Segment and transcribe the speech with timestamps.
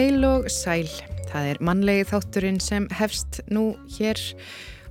[0.00, 0.88] Heil og sæl.
[1.28, 4.16] Það er mannlegi þátturinn sem hefst nú hér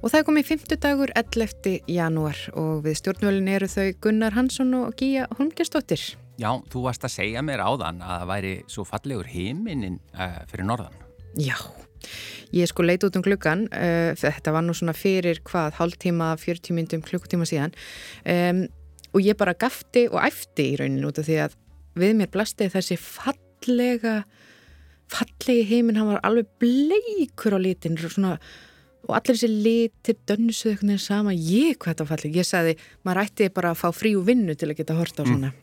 [0.04, 1.72] og það er komið 50 dagur 11.
[1.90, 6.04] janúar og við stjórnvölin eru þau Gunnar Hansson og Gíja Holmgjastóttir.
[6.38, 10.68] Já, þú varst að segja mér áðan að það væri svo fallegur heiminn uh, fyrir
[10.70, 11.02] norðan.
[11.42, 11.58] Já,
[12.54, 16.78] ég sko leiti út um klukkan, uh, þetta var nú svona fyrir hvað, hálftíma, 40
[16.78, 17.74] myndum, klukkutíma síðan
[18.30, 18.68] um,
[19.10, 21.58] og ég bara gafti og æfti í rauninu út af því að
[21.98, 24.20] við mér blasti þessi fallega
[25.10, 28.36] fallegi heiminn, hann var alveg bleikur á litin svona,
[29.08, 32.76] og allir þessi litir dönsuðu eitthvað nefnir sama, ég hvað þetta var fallegi ég sagði,
[33.08, 35.32] maður ætti bara að fá frí og vinnu til að geta horta á Mm.
[35.34, 35.54] svona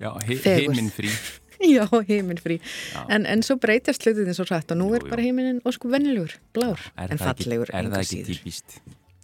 [0.00, 0.76] Já, he Fegurð.
[0.76, 1.08] heiminn frí.
[1.60, 2.56] já, heiminn frí,
[2.94, 3.04] Já.
[3.12, 5.10] en, en svo breytast hlutin svo rætt og nú er Jú, jú.
[5.10, 8.78] bara heiminn og sko vennilegur, blár, Er en það ekki- fallegur Er það ekki típist?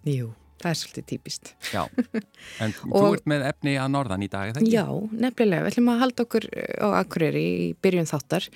[0.05, 0.29] Jú,
[0.61, 1.86] það er svolítið típist Já,
[2.61, 4.75] en þú ert með efni að norðan í dag, er það ekki?
[4.77, 4.84] Já,
[5.25, 8.48] nefnilega, við ætlum að halda okkur eh, á Akureyri í byrjun þáttar.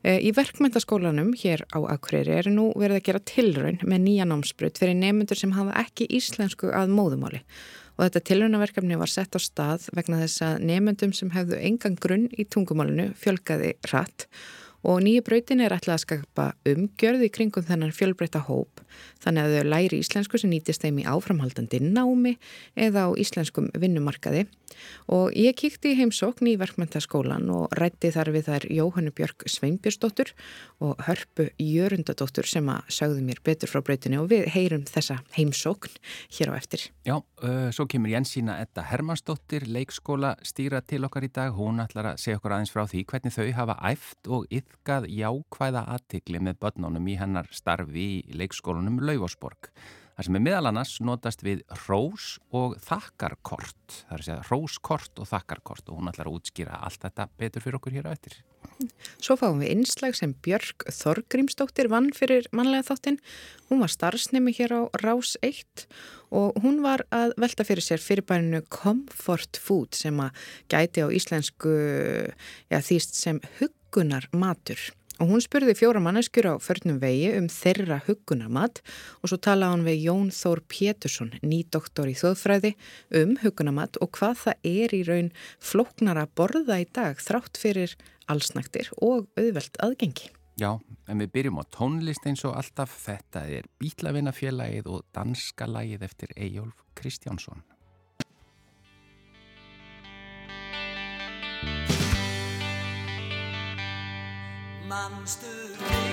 [0.00, 4.80] Eh, Í verkmyndaskólanum hér á Akureyri er nú verið að gera tilraun með nýja námsbrut
[4.80, 7.42] fyrir nefnendur sem hafa ekki íslensku að móðumáli.
[7.98, 12.30] Og þetta tilraunaverkefni var sett á stað vegna þess að nefnendum sem hefðu engan grunn
[12.32, 14.24] í tungumálinu fjölgaði hratt
[14.82, 18.80] og nýju brautin er ætlað að skapa umgjörði kringum þennan fjölbreyta hóp
[19.22, 22.36] þannig að þau læri íslensku sem nýtist þeim í áframhaldandi námi
[22.78, 24.46] eða á íslenskum vinnumarkaði
[25.10, 30.32] og ég kíkti í heimsókn í verkmyndaskólan og rætti þar við þær Jóhannu Björk Sveinbjörnsdóttur
[30.84, 35.98] og Hörpu Jörundadóttur sem að sögðu mér betur frá brautinu og við heyrum þessa heimsókn
[36.38, 36.86] hér á eftir.
[37.06, 41.54] Já, uh, svo kemur Jensína Edda Hermannsdóttir, leikskóla stýra til okkar í dag.
[41.56, 45.82] Hún ætlar að segja okkur aðeins frá því hvernig þau hafa æft og yfkað jákvæða
[45.94, 49.70] aðtikli með börnunum í hennar starfi í leikskólanum Laufásborg.
[50.20, 54.02] Það sem er meðal annars notast við rós og þakkarkort.
[54.04, 57.64] Það er að segja róskort og þakkarkort og hún ætlar að útskýra allt þetta betur
[57.64, 58.36] fyrir okkur hér á eftir.
[59.20, 63.16] Svo fáum við innslag sem Björk Þorgrímsdóttir vann fyrir mannlega þáttinn.
[63.72, 65.88] Hún var starfsnemi hér á Rás 1
[66.36, 70.36] og hún var að velta fyrir sér fyrirbærinu Comfort Food sem að
[70.68, 71.72] gæti á íslensku
[72.68, 73.40] ja, þýst sem
[73.90, 74.78] huggunar matur.
[75.20, 78.80] Og hún spurði fjóra manneskjur á förnum vegi um þeirra huggunarmat
[79.20, 82.72] og svo talaði hann við Jón Þór Pétursson, nýdoktor í þjóðfræði,
[83.20, 87.96] um huggunarmat og hvað það er í raun flóknar að borða í dag þrátt fyrir
[88.30, 90.30] allsnæktir og auðvelt aðgengi.
[90.56, 92.94] Já, en við byrjum á tónlist eins og alltaf.
[93.04, 97.64] Þetta er Bítlavinnafélagið og danska lagið eftir Eyjólf Kristjánsson.
[104.90, 105.46] Manstu
[105.78, 106.09] fyrir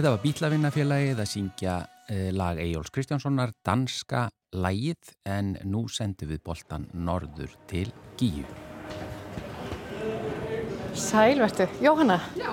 [0.00, 1.72] Þetta var Bítlavinnafélagið að syngja
[2.08, 4.22] eh, lag Eyjóls Kristjánssonar danska
[4.56, 8.46] lægið en nú sendum við boltan norður til Gíu.
[10.96, 12.16] Sælvertu, Jóhanna.
[12.32, 12.48] Já,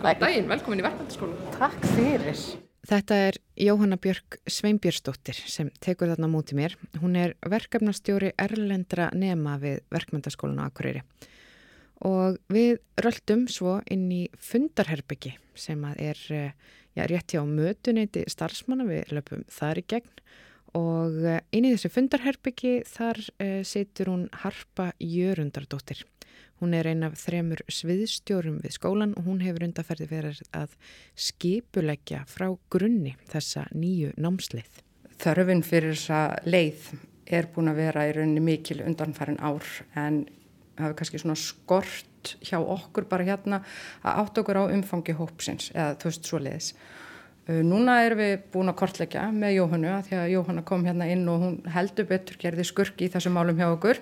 [0.00, 1.54] góðan daginn, velkomin í verkefndaskóla.
[1.54, 2.42] Takk fyrir.
[2.90, 3.38] Þetta er
[3.68, 6.74] Jóhanna Björk Sveinbjörnsdóttir sem tekur þarna mútið mér.
[6.98, 11.06] Hún er verkefnastjóri erlendra nema við verkmyndaskólan á Akureyri.
[12.08, 16.22] Og við röldum svo inn í fundarherbyggi sem að er
[16.96, 20.22] já, rétt hjá mötuneyti starfsmanna, við löpum þar í gegn
[20.78, 21.18] og
[21.52, 26.02] inn í þessu fundarherbyggi þar uh, situr hún Harpa Jörundardóttir.
[26.62, 30.76] Hún er ein af þremur sviðstjórum við skólan og hún hefur undarferði verið að
[31.18, 34.68] skipuleggja frá grunni þessa nýju námslið.
[35.22, 36.92] Þörfin fyrir þessa leið
[37.26, 39.66] er búin að vera í rauninni mikil undanfærin ár
[39.98, 40.22] en
[40.78, 43.62] hafa kannski svona skort hjá okkur bara hérna
[44.02, 46.72] að átt okkur á umfangi hópsins eða þú veist svo leiðis.
[47.42, 51.24] Núna erum við búin að kortleggja með Jóhannu að því að Jóhanna kom hérna inn
[51.26, 53.98] og hún heldur betur gerði skurki í þessum málum hjá okkur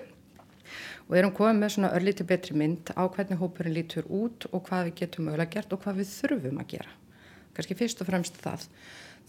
[1.07, 4.91] og erum komið með svona örlíti betri mynd á hvernig hópurinn lítur út og hvað
[4.91, 6.93] við getum mögulega gert og hvað við þurfum að gera.
[7.57, 8.67] Kanski fyrst og fremst það.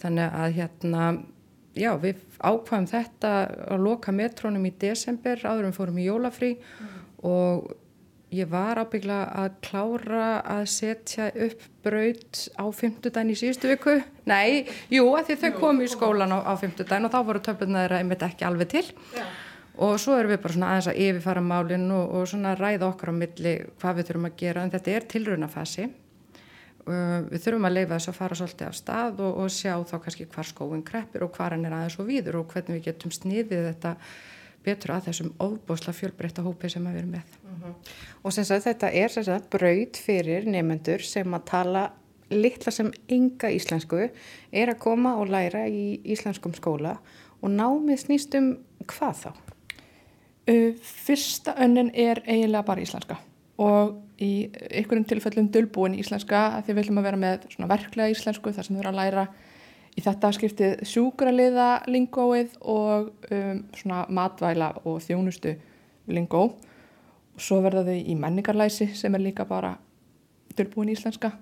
[0.02, 1.06] Þannig að hérna,
[1.74, 3.32] já, við ákvæmum þetta
[3.72, 7.01] að loka metrónum í desember áður við fórum í jólafrí mm.
[7.22, 7.70] Og
[8.32, 13.98] ég var ábyggla að klára að setja upp braut á fymtudagin í síðustu viku.
[14.28, 17.86] Nei, jú, að því þau komu í skólan á, á fymtudagin og þá voru töflunar
[17.86, 18.86] þeirra einmitt ekki alveg til.
[19.16, 19.26] Já
[19.80, 23.12] og svo erum við bara svona aðeins að yfirfara málinn og, og svona ræða okkar
[23.12, 27.76] á milli hvað við þurfum að gera en þetta er tilrunafasi uh, við þurfum að
[27.78, 31.24] leifa þess að fara svolítið af stað og, og sjá þá kannski hvar skóin kreppir
[31.24, 33.94] og hvar hann er aðeins og víður og hvernig við getum sniðið þetta
[34.64, 37.74] betur að þessum ofbósla fjölbreytta hópi sem við erum með uh -huh.
[38.22, 41.92] Og sem sagt þetta er sem sagt braut fyrir nefnendur sem að tala
[42.30, 44.08] litla sem ynga íslensku
[44.52, 46.96] er að koma og læra í íslenskum skóla
[47.42, 49.30] og námið snýst um hvað þá?
[50.50, 53.16] Uh, fyrsta önnin er eiginlega bara íslenska
[53.62, 54.50] og í
[54.80, 58.66] ykkurum tilfellum dölbúin íslenska að því við viljum að vera með svona verklega íslensku þar
[58.66, 59.26] sem við erum að læra
[59.96, 65.54] í þetta skiptið sjúkraliða lingóið og um, svona matvæla og þjónustu
[66.12, 66.44] lingó.
[67.32, 69.76] Og svo verða þau í menningarlæsi sem er líka bara
[70.56, 71.32] dölbúin íslenska.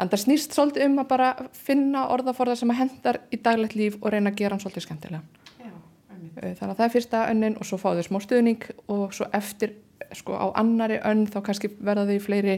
[0.00, 4.00] En það snýst svolítið um að bara finna orðaforða sem að hendar í daglegt líf
[4.00, 5.40] og reyna að gera hann svolítið skemmtilega
[6.40, 9.26] Eh, þannig að það er fyrsta önnin og svo fá þau smá stuðning og svo
[9.36, 9.74] eftir
[10.16, 12.56] sko á annari önn þá kannski verða þau fleiri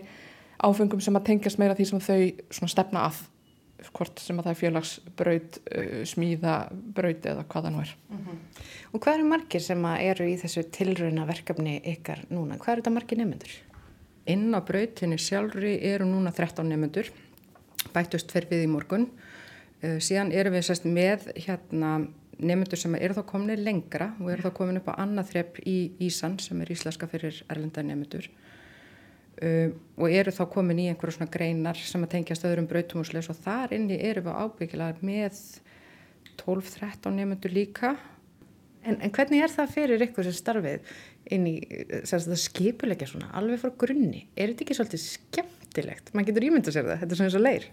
[0.63, 3.23] áfengum sem að tengjast meira því sem þau stefna að
[3.91, 7.93] hvort sem að það er félagsbraut, uh, smíðabraut eða hvað það nú er.
[8.11, 8.39] Uh -huh.
[8.93, 12.59] Og hvað eru margir sem eru í þessu tilrauna verkefni ykkar núna?
[12.59, 13.53] Hvað eru þetta margir nefnendur?
[14.27, 17.11] Inn á brautinni sjálfri eru núna 13 nefnendur,
[17.93, 19.09] bættust fyrir við í morgun.
[19.83, 22.07] Uh, síðan eru við sérst með hérna
[22.39, 25.93] nefnendur sem eru þá komin lengra og eru þá komin upp á annað þrepp í
[26.01, 28.29] Ísan sem er íslenska fyrir erlenda nefnendur
[29.43, 33.39] um, og eru þá komin í einhverju svona greinar sem að tengjast öðrum brautumúsleis og
[33.45, 35.41] þar inni eru við ábyggilega með
[36.43, 37.95] 12-13 nefnendur líka
[38.83, 40.93] en, en hvernig er það fyrir ykkur sem starfið
[41.35, 41.57] inn í
[42.03, 44.27] skipulegja svona alveg frá grunni?
[44.35, 46.13] Er þetta ekki svolítið skemmtilegt?
[46.17, 47.69] Man getur ímynda sér það, þetta er svona eins og leir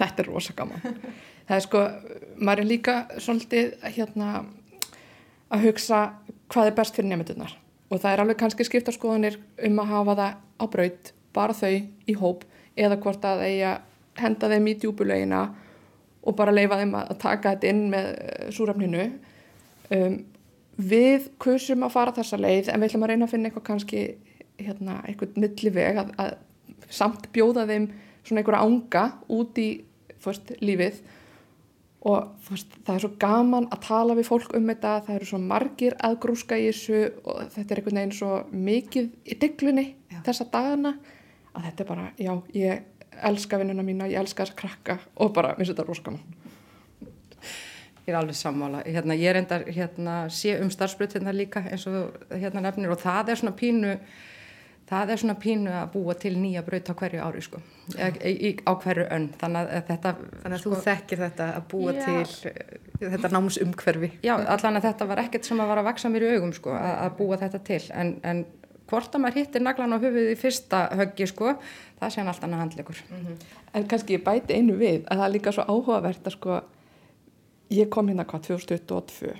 [0.00, 0.84] Þetta er rosa gaman
[1.46, 1.84] það er sko,
[2.40, 4.30] maður er líka svolítið hérna
[5.50, 6.02] að hugsa
[6.50, 7.56] hvað er best fyrir nefndunar
[7.90, 11.74] og það er alveg kannski skipta skoðanir um að hafa það á braut bara þau
[11.74, 12.44] í hóp
[12.78, 13.72] eða hvort að eiga
[14.20, 15.42] henda þeim í djúbulegina
[16.20, 19.06] og bara leifa þeim að taka þetta inn með eh, súrafninu
[19.96, 20.18] um,
[20.80, 24.02] við kursum að fara þessa leið en við ætlum að reyna að finna eitthvað kannski
[24.60, 27.88] hérna, eitthvað milli veg að, að samt bjóða þeim
[28.24, 29.68] svona einhverja ánga út í
[30.20, 31.00] fyrst lífið
[32.00, 35.40] og veist, það er svo gaman að tala við fólk um þetta, það eru svo
[35.44, 38.30] margir aðgrúska í þessu og þetta er einhvern veginn svo
[38.68, 39.86] mikið í diglunni
[40.24, 40.94] þessa dagana
[41.52, 45.52] að þetta er bara, já, ég elska vinnuna mína, ég elska þessa krakka og bara,
[45.58, 46.36] minnst þetta er rosa gaman.
[48.06, 51.84] Ég er alveg sammála, hérna, ég er endar hérna, sé um starfsbreyt hérna líka eins
[51.90, 53.92] og hérna nefnir og það er svona pínu
[54.90, 57.62] það er svona pínu að búa til nýja braut á hverju ári sko,
[57.94, 59.28] í, í, á hverju önn.
[59.40, 62.00] Þannig að þetta þannig að sko, þú þekkir þetta að búa já.
[62.06, 64.12] til þetta námsumhverfi.
[64.26, 66.74] Já, allan að þetta var ekkert sem að vara að vaksa mér í augum sko,
[66.74, 67.82] að, að búa þetta til.
[67.94, 68.44] En, en
[68.90, 71.54] hvort að maður hittir naglan á höfuð í fyrsta höggi sko,
[72.00, 73.36] það sé hann allt annað handlegur mm -hmm.
[73.74, 76.60] en kannski ég bæti einu við að það er líka svo áhugavert að sko
[77.70, 79.34] ég kom hérna hvað 2022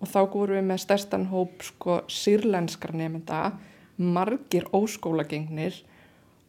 [0.00, 3.52] og þá góðum við með stærstan hóp sko sírlenskar nefnda
[3.96, 5.80] margir óskólagengnir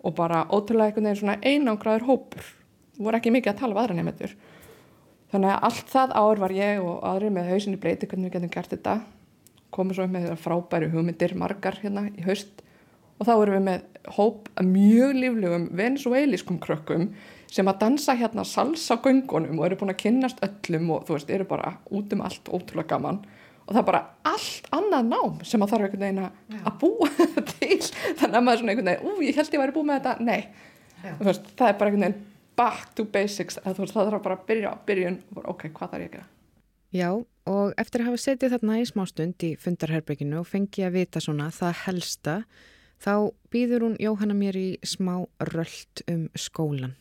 [0.05, 2.53] og bara ótrúlega einhvern veginn svona einangraður hópur
[2.99, 4.35] voru ekki mikið að tala við aðra nefnendur.
[5.33, 8.53] Þannig að allt það ár var ég og aðri með hausinni breyti hvernig við getum
[8.53, 8.95] gert þetta.
[9.75, 12.61] Komum svo með frábæri hugmyndir margar hérna í haust
[13.19, 17.09] og þá erum við með hóp mjög líflegum venezueliskum krökkum
[17.51, 21.31] sem að dansa hérna salsa göngunum og eru búin að kynnast öllum og þú veist,
[21.31, 23.21] eru bara út um allt ótrúlega gaman
[23.65, 27.09] og það er bara allt annað nám sem að þarf einhvern veginn að búa
[27.55, 27.79] til.
[28.21, 30.41] Þannig að maður svona einhvern veginn, ú, ég held ég væri búið með þetta, nei.
[31.25, 32.21] Veist, það er bara einhvern veginn
[32.55, 33.59] back to basics.
[33.65, 36.15] Veist, það þarf bara að byrja á byrjun og bara, ok, hvað þarf ég að
[36.19, 36.29] gera?
[36.95, 37.09] Já,
[37.51, 41.49] og eftir að hafa setið þarna í smástund í fundarherbygginu og fengi að vita svona
[41.51, 42.35] það helsta
[43.03, 43.13] þá
[43.51, 45.17] býður hún Jóhanna mér í smá
[45.51, 46.95] röld um skólan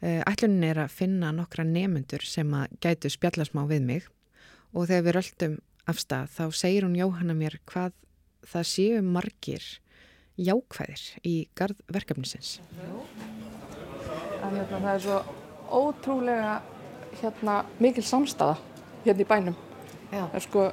[0.00, 4.08] eh, Ætlunin er að finna nokkra nemyndur sem að gætu spjallasmá við mig.
[4.72, 5.58] Og þegar við röldum
[5.88, 7.94] af stað þá segir hún Jóhanna mér hvað
[8.46, 9.64] það séu margir
[10.40, 12.60] jákvæðir í gardverkefnisins.
[14.42, 15.18] Hérna, það er svo
[15.72, 16.54] ótrúlega
[17.20, 18.56] hérna, mikil samstaða
[19.04, 19.58] hérna í bænum.
[20.12, 20.24] Já.
[20.24, 20.64] Það er sko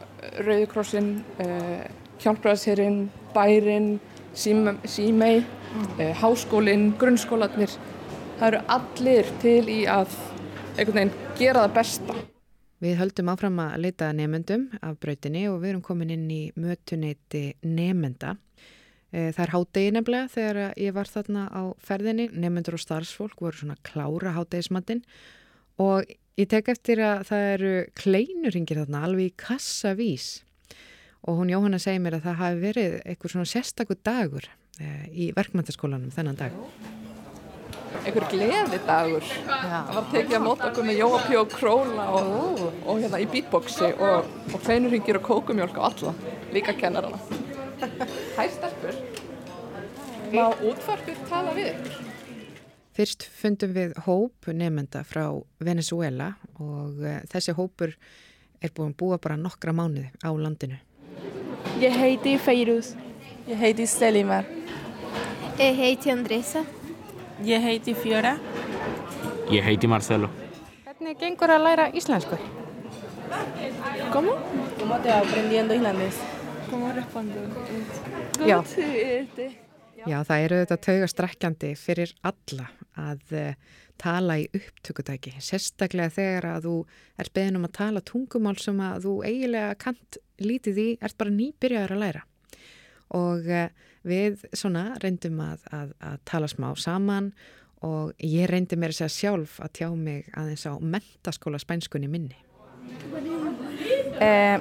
[0.47, 1.83] Rauðikrossin, eh,
[2.19, 3.99] Hjálpræðsherrin, Bærin,
[4.33, 5.39] Símei,
[5.73, 5.99] mm.
[5.99, 7.71] uh, Háskólinn, grunnskólanir.
[8.39, 10.13] Það eru allir til í að
[11.39, 12.15] gera það besta.
[12.79, 17.57] Við höldum áfram að leita nefendum af brautinni og við erum komin inn í mötuneyti
[17.67, 18.37] nefenda.
[19.11, 22.29] Eh, það er hádegi nefnilega þegar ég var þarna á ferðinni.
[22.31, 25.03] Nefendur og starfsfólk voru svona klára hádegismatinn
[25.79, 26.07] og
[26.39, 30.29] ég tek eftir að það eru kleinuringir þarna alveg í kassavís
[31.27, 34.47] og hún Jóhanna segir mér að það hafi verið eitthvað svona sérstakur dagur
[34.79, 36.55] eh, í verkmæntaskólanum þennan dag
[38.03, 43.01] einhver gleði dagur það var tekið að móta okkur með jóapí og króla og, og
[43.01, 46.13] hérna í beatboxi og, og kleinurringir og kókumjólk og alla,
[46.53, 47.19] líka kennarana.
[48.37, 49.01] Hæ stelpur
[50.29, 51.99] Má útfarpir tala við ykkur?
[52.93, 55.23] Fyrst fundum við hóp nefnda frá
[55.63, 57.95] Venezuela og uh, þessi hópur
[58.59, 60.77] er búin að búa bara nokkra mánuði á landinu.
[61.79, 62.93] Ég heiti Feiruz
[63.49, 64.45] Ég heiti Selimar.
[65.57, 66.61] Ég heiti Andresa
[67.43, 68.35] Ég heiti Fjóra.
[69.49, 70.27] Ég heiti Marcelo.
[70.83, 72.35] Hvernig gengur að læra íslensku?
[74.11, 74.35] ¿Cómo?
[74.79, 76.19] ¿Cómo te va aprendiendo islandés?
[76.69, 77.39] ¿Cómo respondo?
[78.43, 78.59] Já.
[80.07, 82.67] Já, það eru þetta taugastrækjandi fyrir alla
[82.99, 83.53] að uh,
[83.99, 85.37] tala í upptökutæki.
[85.39, 86.75] Sérstaklega þegar að þú
[87.23, 91.35] er beðin um að tala tungumál sem að þú eiginlega kant lítið í, ert bara
[91.35, 92.25] nýbyrjaður að læra.
[93.15, 93.69] Og uh,
[94.07, 97.31] við svona reyndum að, að, að tala smá saman
[97.85, 102.37] og ég reyndi mér að segja sjálf að tjá mig aðeins á mentaskóla spænskunni minni.
[104.19, 104.59] Eh,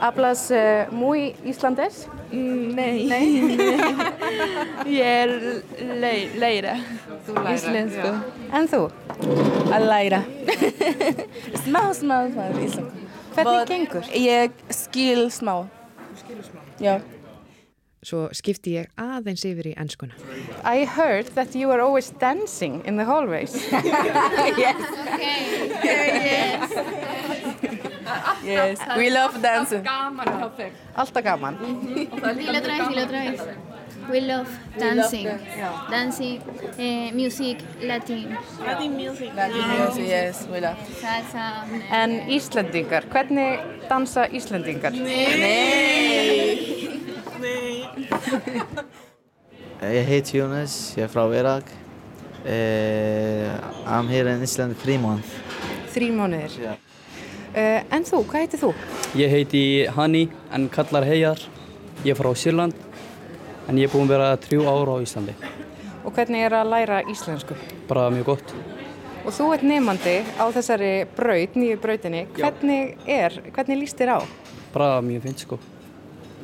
[0.00, 2.06] hablas eh, muy islandés?
[2.32, 3.06] Nei.
[3.06, 3.56] Nei.
[4.98, 5.34] ég er
[6.00, 6.74] le leira.
[7.26, 7.54] Þú læra.
[7.54, 8.10] Íslensku.
[8.50, 8.82] En þú?
[9.70, 10.22] Að læra.
[11.62, 13.06] smá, smá, smá íslensku.
[13.36, 14.10] Hvernig gengur?
[14.16, 15.60] Ég skil smá.
[16.18, 16.64] Skilur smá?
[16.82, 16.98] Já.
[18.06, 20.14] Svo skipti ég aðeins yfir í ennskuna.
[20.62, 23.56] I heard that you are always dancing in the hallways.
[24.62, 24.78] yes.
[25.82, 26.70] yes.
[28.44, 28.78] yes.
[28.96, 29.82] We love dancing.
[30.94, 31.58] Alltaf gaman.
[31.58, 33.40] Dilo otra vez, dilo otra vez.
[34.06, 34.46] We love
[34.78, 35.26] dancing.
[35.90, 36.38] Dancing,
[36.78, 38.36] eh, music, Latin.
[38.62, 39.34] Latin music.
[39.34, 40.78] Latin music, yes, we love.
[41.00, 41.66] Salsa.
[41.90, 43.58] En Íslandingar, hvernig
[43.90, 44.94] dansa Íslandingar?
[44.94, 46.76] Nei.
[49.86, 51.68] Ég heiti Jónas, ég er frá Irak.
[52.46, 53.50] Uh,
[53.86, 55.28] I'm here in Iceland three months.
[55.94, 56.56] Þrý mánuðir.
[56.60, 56.78] Yeah.
[57.56, 58.70] Uh, en þú, hvað heitir þú?
[59.18, 59.62] Ég heiti
[59.96, 61.42] Hani, en kallar Heijar.
[62.04, 62.76] Ég er frá Sýrland,
[63.66, 65.36] en ég er búinn að vera trjú ára á Íslandi.
[66.06, 67.56] Og hvernig er að læra íslensku?
[67.88, 68.56] Bara mjög gott.
[69.26, 72.26] Og þú ert nefnandi á þessari braut, nýju brautinni.
[72.36, 74.18] Hvernig er, hvernig líst þér á?
[74.74, 75.58] Bara mjög fint sko.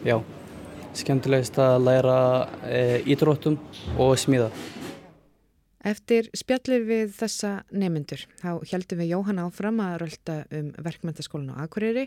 [0.02, 0.18] Já
[0.96, 2.18] skemmtilegist að læra
[2.66, 3.58] e, ídróttum
[4.00, 4.50] og smíða.
[5.82, 11.66] Eftir spjallið við þessa nemyndur þá heldum við Jóhanna áfram að rölda um verkmyndaskólan á
[11.66, 12.06] Akureyri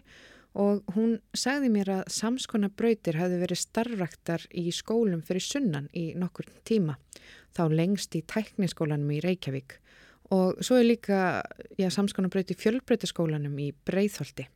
[0.56, 6.13] og hún sagði mér að samskona brautir hefði verið starfraktar í skólum fyrir sunnan í
[6.15, 6.96] nokkur tíma,
[7.51, 9.82] þá lengst í tækniskólanum í Reykjavík
[10.34, 11.20] og svo er líka
[11.77, 14.48] samskona brauti fjölbreytaskólanum í Breitholti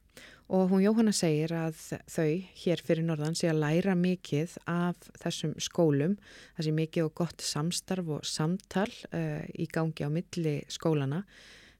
[0.49, 1.77] og hún Jóhanna segir að
[2.09, 2.31] þau
[2.63, 6.17] hér fyrir norðan sé að læra mikið af þessum skólum
[6.57, 11.23] sé mikið og gott samstarf og samtal uh, í gangi á milli skólana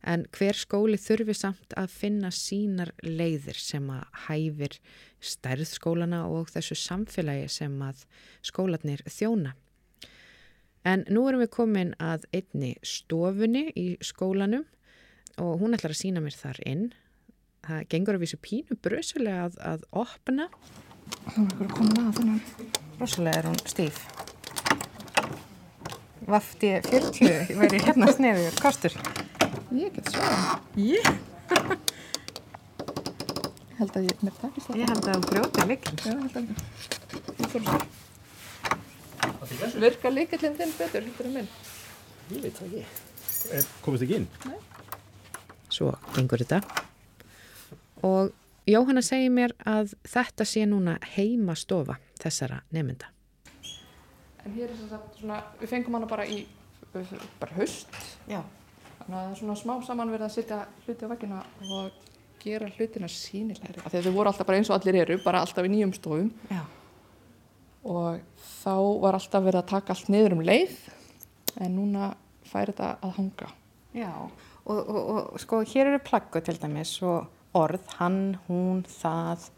[0.07, 4.77] en hver skóli þurfi samt að finna sínar leiðir sem að hæfir
[5.19, 8.05] stærð skólana og þessu samfélagi sem að
[8.47, 9.57] skólanir þjóna
[10.87, 14.65] En nú erum við komin að einni stofunni í skólanum
[15.39, 16.85] og hún ætlar að sína mér þar inn.
[17.67, 20.49] Það gengur að vísu pínu brösulega að, að opna.
[21.33, 22.41] Erum við komin að þennan.
[22.99, 24.03] Rosalega er hún stíf.
[26.29, 28.59] Vafti 40 verið hérna sneður.
[28.61, 28.97] Kostur?
[29.73, 30.59] Ég get svara.
[30.77, 31.05] Ég?
[33.79, 34.71] held að ég með takist.
[34.75, 35.97] Ég held að þú brjóti líkinn.
[36.03, 36.57] Já, held að ég.
[37.39, 37.77] Þú fór svo.
[39.79, 41.49] Virka líkillin þinn betur, hittur en minn.
[42.33, 42.83] Ég veit það ekki.
[43.55, 44.27] Er, komist ekki inn?
[44.45, 44.59] Nei.
[45.71, 46.59] Svo gengur þetta.
[48.05, 48.31] Og
[48.69, 53.09] Jóhanna segir mér að þetta sé núna heimastofa þessara nefnda.
[54.45, 56.43] En hér er þess að svona, við fengum hana bara í
[56.93, 57.89] bara haust.
[58.29, 58.41] Já.
[58.99, 62.07] Þannig að það er svona smá saman verið að setja hluti á veggina og
[62.43, 63.83] gera hlutina sínilegri.
[63.83, 66.29] Þegar þau voru alltaf bara eins og allir eru, bara alltaf í nýjum stofum.
[66.49, 66.61] Já.
[67.89, 68.21] Og
[68.61, 70.77] þá var alltaf verið að taka allt niður um leið,
[71.63, 72.11] en núna
[72.47, 73.51] fær þetta að hanga.
[73.95, 74.11] Já,
[74.69, 79.49] og, og, og sko hér eru plaggu til dæmis og orð, hann, hún, það,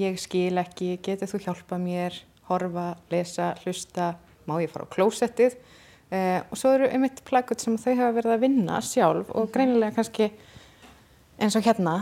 [0.00, 2.16] ég skil ekki, getur þú hjálpað mér,
[2.48, 4.14] horfa, lesa, hlusta,
[4.48, 5.58] má ég fara á klósettið?
[6.10, 9.94] Eh, og svo eru einmitt plaggut sem þau hafa verið að vinna sjálf og greinilega
[10.00, 10.30] kannski
[11.38, 12.00] eins og hérna.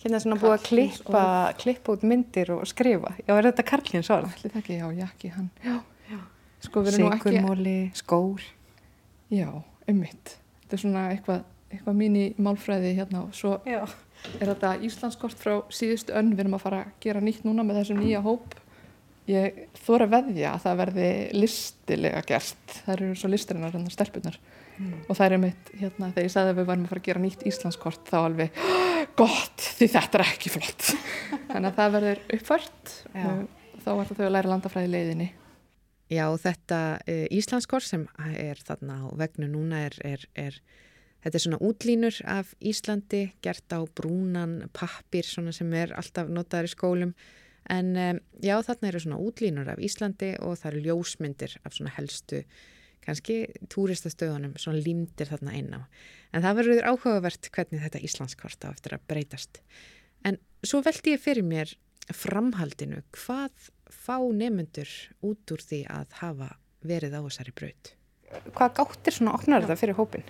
[0.00, 1.24] Hérna er svona búið að klippa,
[1.60, 3.14] klippa út myndir og skrifa.
[3.22, 4.32] Já, er þetta Karlins orð?
[4.32, 5.50] Allir það ekki, já, jakki hann.
[5.62, 5.76] Já,
[6.10, 6.20] já.
[6.64, 8.46] Sko, við erum nú ekki Sigurmóli, skór.
[9.30, 9.50] Já,
[9.86, 10.40] ummitt
[10.70, 13.82] þetta er svona eitthvað, eitthvað mín í málfræði hérna og svo já.
[14.38, 16.34] er þetta Íslandskort frá síðustu önn.
[16.34, 18.56] Við erum að fara að gera nýtt núna með þessum nýja hóp.
[19.30, 22.64] Ég þóra veðja að það verði listilega gert.
[22.80, 24.38] Það eru svo listirinnar en það stelpunar
[24.80, 24.94] mm.
[25.06, 27.22] og það er mitt, hérna, þegar ég sagði að við varum að fara að gera
[27.24, 28.62] nýtt Íslandskort þá alveg,
[29.20, 30.88] gott, því þetta er ekki flott.
[31.52, 32.96] Þannig að það verður uppfært
[33.84, 35.30] þá er þau að læra landafræði leiðinni.
[36.10, 40.56] Já, þetta uh, Íslandskort sem er þarna á vegnu núna er, er, er
[41.24, 46.74] þetta er svona útlínur af Íslandi gert á brúnan pappir sem er alltaf notaður í
[46.74, 47.14] skólum
[47.70, 51.94] en um, já, þarna eru svona útlínur af Íslandi og það eru ljósmyndir af svona
[51.96, 52.44] helstu
[53.04, 55.80] kannski túristastöðunum, svona límdir þarna einn á.
[56.36, 59.62] En það verður áhugavert hvernig þetta Íslandskort á eftir að breytast.
[60.26, 61.72] En svo veldi ég fyrir mér
[62.12, 64.90] framhaldinu, hvað fá nefnundur
[65.26, 66.52] út úr því að hafa
[66.86, 67.94] verið á þessari braut?
[68.54, 70.28] Hvað gáttir svona oknar þetta fyrir hópin?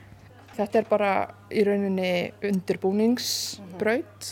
[0.56, 1.10] Þetta er bara
[1.52, 2.12] í rauninni
[2.50, 4.30] undirbúningsbraut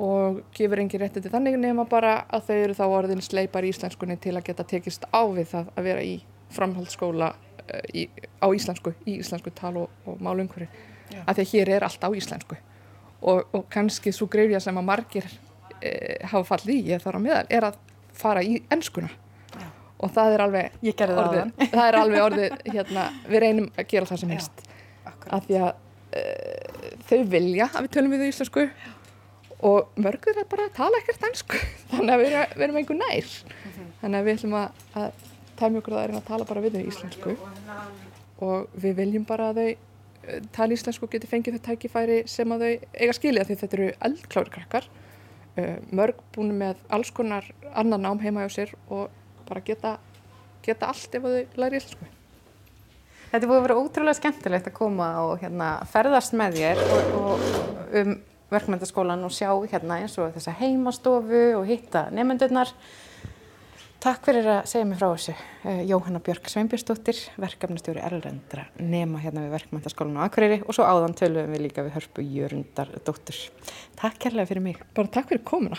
[0.00, 3.72] og gefur engin rétti til þannig nema bara að þau eru þá orðin sleipar í
[3.74, 6.14] íslenskunni til að geta tekist á við það að vera í
[6.54, 7.32] framhaldsskóla
[7.94, 8.06] í,
[8.40, 10.68] á íslensku, í íslensku tal og, og málungveri.
[11.26, 12.58] Af því að hér er allt á íslensku.
[13.20, 15.26] Og, og kannski svo greifja sem að margir
[15.82, 15.90] e,
[16.30, 17.80] hafa fallið í, ég þarf að meðal, er að
[18.16, 19.66] fara í ennskuna Já.
[19.98, 24.22] og það er alveg orðið, það er alveg orðið, hérna, við reynum að gera það
[24.22, 24.64] sem helst
[25.28, 25.70] af því að
[26.16, 28.64] uh, þau vilja að við tölum við þau íslensku.
[29.68, 31.58] Og mörgur er bara að tala ekkert ennsku
[31.92, 33.28] þannig að við erum, við erum einhver nær.
[33.28, 33.92] -hmm.
[34.00, 35.28] þannig að við ætlum að, að
[35.60, 37.36] tæmi okkur að það er að tala bara við þau íslensku.
[38.40, 42.64] Og við viljum bara að þau tala íslensku og geti fengið þau tækifæri sem að
[42.64, 44.88] þau eiga skilja því þetta eru eldklári krakkar.
[45.58, 49.10] Uh, mörg búin með alls konar annan nám heima hjá sér og
[49.48, 49.96] bara geta,
[50.62, 52.06] geta allt ef þau læri íslensku
[53.30, 57.44] Þetta búið að vera ótrúlega skemmtilegt að koma og hérna, ferðast með þér og, og
[58.00, 58.16] um
[58.50, 62.72] verkmyndaskólan og sjá hérna eins og þessa heimastofu og hitta nefndurnar.
[64.00, 65.34] Takk fyrir að segja mig frá þessu.
[65.86, 71.52] Jóhanna Björk Sveinbjörnsdóttir, verkefnastjóri Erlendra nema hérna við verkmyndaskólan á Akureyri og svo áðan töluðum
[71.52, 73.42] við líka við Hörpu Jörundardóttur.
[74.00, 74.80] Takk kærlega fyrir mig.
[74.96, 75.78] Bara takk fyrir komuna.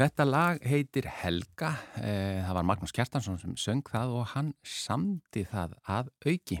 [0.00, 5.42] Þetta lag heitir Helga, eh, það var Magnús Kjartansson sem söng það og hann samdi
[5.44, 6.56] það að auki.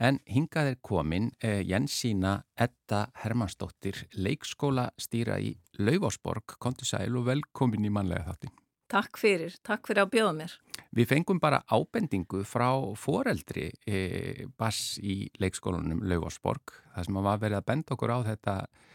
[0.00, 5.52] En hingað er komin eh, Jensína Edda Hermannsdóttir, leikskóla stýra í
[5.84, 8.54] Laufásborg, kontu sæl og velkomin í manlega þáttin.
[8.88, 10.56] Takk fyrir, takk fyrir að bjóða mér.
[10.96, 17.60] Við fengum bara ábendingu frá foreldri e, bass í leikskólanum Laufásborg, það sem var verið
[17.60, 18.91] að benda okkur á þetta Eh,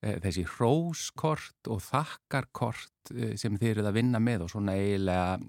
[0.00, 5.40] þessi hróskort og þakkarkort eh, sem þeir eru að vinna með og svona eiginlega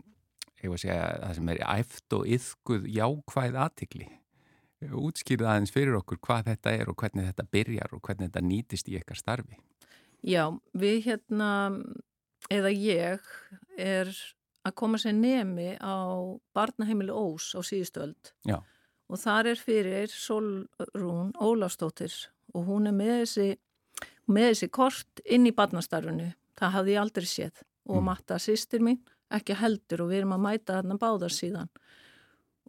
[0.77, 4.09] segja, það sem er æft og yfguð jákvæð aðtikli
[4.89, 8.89] útskýrða aðeins fyrir okkur hvað þetta er og hvernig þetta byrjar og hvernig þetta nýtist
[8.89, 9.59] í eitthvað starfi.
[10.25, 11.49] Já, við hérna
[12.49, 13.31] eða ég
[13.77, 14.11] er
[14.65, 16.05] að koma sér nemi á
[16.55, 18.61] barnaheimili Ós á síðustöld Já.
[19.09, 22.13] og þar er fyrir Solrún Ólafstóttir
[22.53, 23.47] og hún er með þessi
[24.29, 26.31] með þessi kort inn í barnastarfinu.
[26.59, 28.05] Það hafði ég aldrei séð og mm.
[28.11, 28.99] matta sýstir mín
[29.31, 31.71] ekki heldur og við erum að mæta þarna báðar síðan.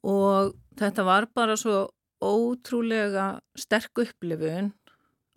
[0.02, 1.90] Og þetta var bara svo
[2.22, 3.26] ótrúlega
[3.58, 4.72] sterk upplifun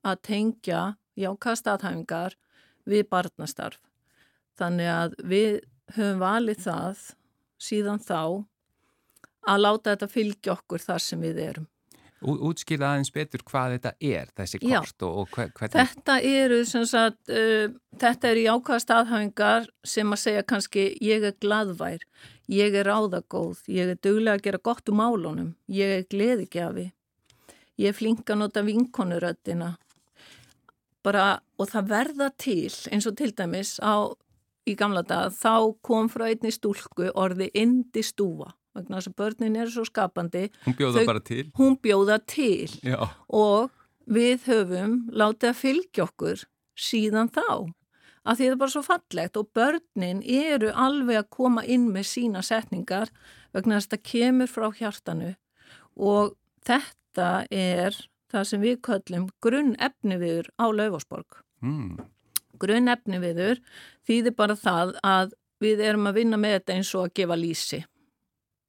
[0.06, 0.82] að tengja
[1.18, 2.36] jákast aðhæfingar
[2.86, 3.80] við barnastarf.
[4.56, 5.54] Þannig að við
[5.96, 7.06] höfum valið það
[7.62, 8.22] síðan þá
[9.46, 11.68] að láta þetta fylgja okkur þar sem við erum.
[12.26, 15.76] Útskýra aðeins betur hvað þetta er, þessi kort Já, og hvernig...
[15.76, 17.68] Þetta eru, sagt, uh,
[18.02, 22.04] þetta eru jákvæða staðhæfingar sem að segja kannski ég er gladvær,
[22.52, 26.90] ég er ráðagóð, ég er duglega að gera gott úr málunum, ég er gleðigjafi,
[27.84, 29.76] ég er flink að nota vinkonuröttina.
[31.06, 34.10] Bara, og það verða til, eins og til dæmis á,
[34.66, 39.58] í gamla dag, þá kom frá einni stúlku orði indi stúfa vegna þess að börnin
[39.60, 40.44] er svo skapandi.
[40.66, 41.46] Hún bjóða Þau, bara til?
[41.58, 43.00] Hún bjóða til Já.
[43.28, 43.72] og
[44.06, 47.74] við höfum látið að fylgja okkur síðan þá.
[48.26, 52.10] Að því það er bara svo fallegt og börnin eru alveg að koma inn með
[52.10, 53.12] sína setningar
[53.54, 55.32] vegna þess að þetta kemur frá hjartanu
[55.96, 56.36] og
[56.66, 57.98] þetta er
[58.34, 61.42] það sem við köllum grunn efniviður á Laufásborg.
[61.62, 62.02] Mm.
[62.60, 63.62] Grunn efniviður
[64.08, 67.82] þýðir bara það að við erum að vinna með þetta eins og að gefa lísi.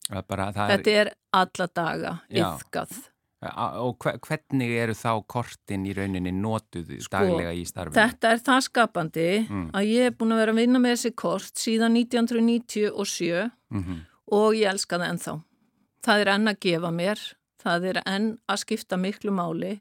[0.06, 2.94] Bara, Þetta er alla daga yfkað.
[3.46, 7.98] Og hvernig eru þá kortin í rauninni notuð sko, daglega í starfinu?
[7.98, 9.66] Þetta er það skapandi mm.
[9.76, 14.00] að ég er búin að vera að vinna með þessi kort síðan 1997 mm -hmm.
[14.38, 15.36] og ég elska það ennþá.
[16.06, 17.22] Það er enn að gefa mér,
[17.62, 19.74] það er enn að skipta miklu máli.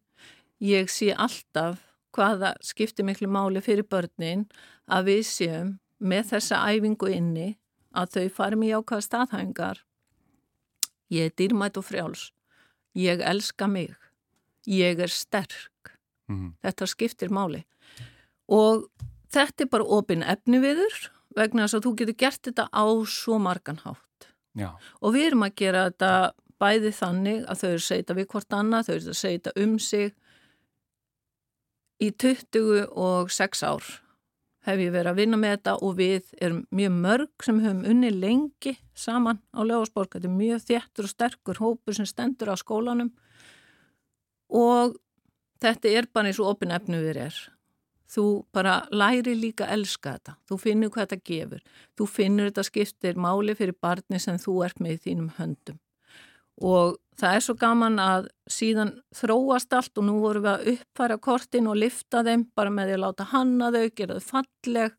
[0.60, 1.82] Ég sé alltaf
[2.16, 4.48] hvaða skiptir miklu máli fyrir börnin
[4.90, 7.58] að við séum með þessa æfingu inni
[7.96, 9.86] að þau farum í ákvaða staðhængar
[11.14, 12.30] Ég er dýrmætt og frjáls.
[12.96, 13.94] Ég elska mig.
[14.66, 15.94] Ég er sterk.
[16.32, 16.56] Mm.
[16.66, 17.64] Þetta skiptir máli.
[18.50, 18.88] Og
[19.34, 23.38] þetta er bara opinn efni viður vegna þess að þú getur gert þetta á svo
[23.42, 24.30] margan hátt.
[24.56, 24.72] Já.
[25.04, 26.12] Og við erum að gera þetta
[26.62, 30.14] bæði þannig að þau eru þetta við hvort annað, þau eru þetta um sig
[32.00, 33.92] í 26 ár
[34.66, 38.12] hef ég verið að vinna með þetta og við erum mjög mörg sem höfum unni
[38.14, 40.16] lengi saman á Leosborg.
[40.16, 43.12] Þetta er mjög þjættur og sterkur hópur sem stendur á skólanum
[44.50, 44.98] og
[45.62, 47.38] þetta er bara eins og opin efnu við er.
[48.10, 50.36] Þú bara læri líka að elska þetta.
[50.46, 51.64] Þú finnur hvað þetta gefur.
[51.98, 55.82] Þú finnur þetta skiptir máli fyrir barni sem þú ert með í þínum höndum
[56.64, 61.20] og það er svo gaman að síðan þróast allt og nú vorum við að uppfæra
[61.24, 64.98] kortin og lifta þeim bara með því að láta hanna þau, gera þau falleg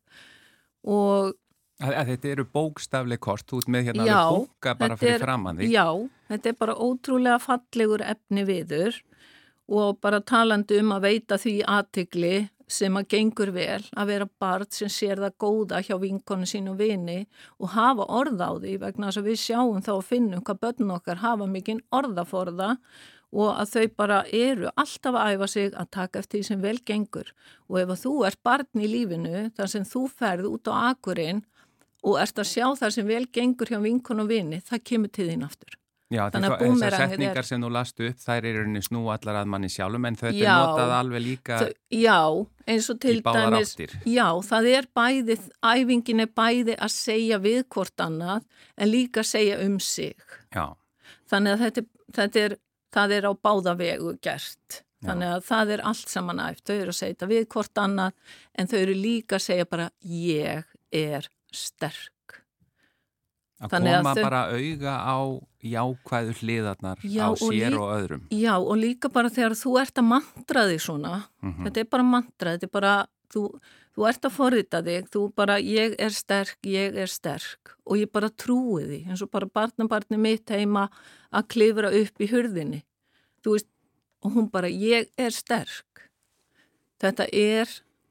[0.87, 1.35] og
[1.77, 5.61] að, að Þetta eru bókstafleg kort, ert með hérna já, að bóka bara fyrir framann
[5.61, 5.87] því Já,
[6.31, 9.01] þetta er bara ótrúlega fallegur efni viður
[9.67, 12.35] og bara talandi um að veita því aðtikli
[12.67, 16.79] sem að gengur vel að vera barn sem sér það góða hjá vinkonu sín og
[16.81, 17.21] vini
[17.59, 20.95] og hafa orð á því vegna þess að við sjáum þá að finnum hvað börn
[20.97, 22.73] okkar hafa mikinn orðaforða
[23.31, 26.77] og að þau bara eru alltaf að æfa sig að taka eftir því sem vel
[26.91, 27.33] gengur
[27.67, 31.43] og ef þú ert barn í lífinu þar sem þú ferð út á akurinn
[32.03, 35.31] og ert að sjá þar sem vel gengur hjá vinkonu og vini, það kemur til
[35.31, 35.79] þín aftur.
[36.07, 37.45] Já, þessar setningar er...
[37.49, 40.61] sem þú lastu upp, þær eru rauninni snú allar að manni sjálfum, en já, er
[40.63, 42.19] notað alveg líka þau, já,
[42.71, 43.73] eins og til dæmis,
[44.07, 48.47] já, það er bæði, æfingin er bæði að segja við hvort annað,
[48.79, 50.15] en líka að segja um sig.
[50.55, 50.65] Já.
[51.27, 51.87] Þannig að þetta,
[52.21, 52.59] þetta er,
[52.95, 54.83] það er á báða vegu gert.
[55.03, 58.37] Þannig að það er allt saman æft, þau eru að segja þetta við hvort annað,
[58.55, 62.13] en þau eru líka að segja bara, ég er sterk.
[63.57, 64.23] Að Þannig koma að þau...
[64.27, 65.17] bara auga á
[65.67, 68.25] jákvæðu hliðarnar já, á sér og, og öðrum.
[68.29, 71.63] Já og líka bara þegar þú ert að mantra því svona, mm -hmm.
[71.65, 72.93] þetta er bara mantra, þetta er bara
[73.33, 73.43] þú,
[73.97, 78.11] þú ert að forrita þig, þú bara, ég er sterk, ég er sterk og ég
[78.11, 80.89] bara trúi því, eins og bara barnabarni mitt heima
[81.31, 82.83] að klifra upp í hurðinni.
[83.41, 83.69] Þú veist,
[84.21, 86.09] og hún bara, ég er sterk.
[87.01, 87.67] Þetta er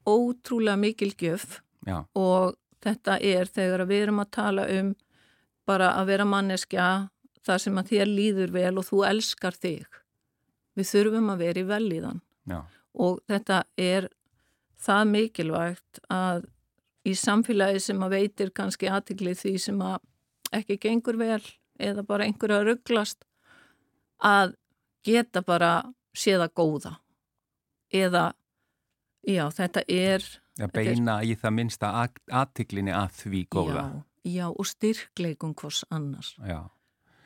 [0.07, 2.03] ótrúlega mikil gjöf Já.
[2.15, 4.95] og þetta er þegar við erum að tala um
[5.67, 6.87] bara að vera manneskja
[7.47, 9.85] þar sem að þér líður vel og þú elskar þig.
[10.77, 12.59] Við þurfum að vera í velíðan Já.
[12.93, 14.09] og þetta er
[14.77, 16.45] það mikilvægt að
[17.07, 19.97] í samfélagi sem að veitir kannski aðtikli því sem að
[20.59, 21.41] ekki gengur vel
[21.79, 23.25] eða bara einhverja rugglast
[24.23, 24.53] að
[25.07, 25.71] geta bara
[26.17, 26.95] séða góða
[27.93, 28.33] eða
[29.27, 30.23] já þetta er
[30.57, 31.89] Að þetta er- beina í það minnsta
[32.33, 33.83] aðtiklinni að því góða.
[33.83, 36.35] Já, já og styrkleikum hvors annars.
[36.39, 36.69] Já.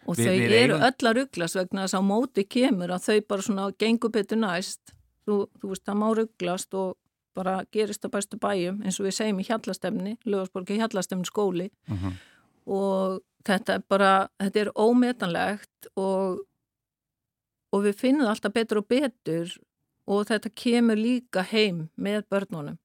[0.07, 3.05] Og Við- þau við eru eigum- öll að rugglast vegna þess að móti kemur að
[3.05, 4.79] þau bara svona gengur betur næst.
[5.27, 6.97] Þú, þú veist, það má rugglast og
[7.35, 12.13] bara gerist á bestu bæjum eins og við segjum í hjallastemni, Lögarsborgi hjallastemni skóli Mhm.
[12.67, 16.39] og þetta er bara, þetta er ómetanlegt og,
[17.71, 19.57] og við finnum alltaf betur og betur
[20.07, 22.77] og þetta kemur líka heim með börnunum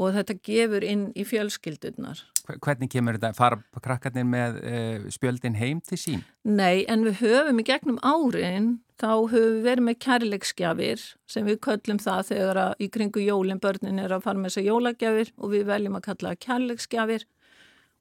[0.00, 2.22] og þetta gefur inn í fjölskyldurnar.
[2.48, 6.22] Hve- Hvernig kemur þetta, fara krakkarnir með uh, spjöldin heim til sín?
[6.48, 11.60] Nei, en við höfum í gegnum árin, þá höfum við verið með kærleiksgjafir sem við
[11.68, 15.52] köllum það þegar að í kringu jólinn börnin er að fara með þessar jólagjafir og
[15.54, 17.24] við veljum að kalla það kærleiksgjafir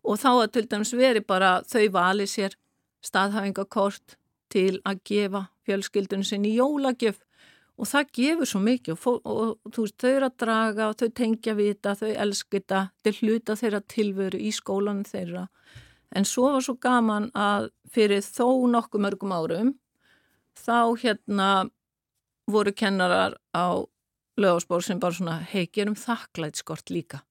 [0.09, 2.55] og þá að til dæmis veri bara þau vali sér
[3.05, 4.15] staðhæfingakort
[4.51, 7.19] til að gefa fjölskyldunum sinni jólagjöf
[7.79, 10.97] og það gefur svo mikið og, og, og þú veist, þau eru að draga og
[10.99, 15.47] þau tengja vita, þau elskita, þau hluta þeirra tilveru í skólanum þeirra
[16.15, 19.73] En svo var svo gaman að fyrir þó nokkuð mörgum árum
[20.57, 21.49] þá hérna
[22.49, 23.85] voru kennarar á
[24.39, 27.21] lögásbór sem bara svona, hei, gerum þakklætskort líka.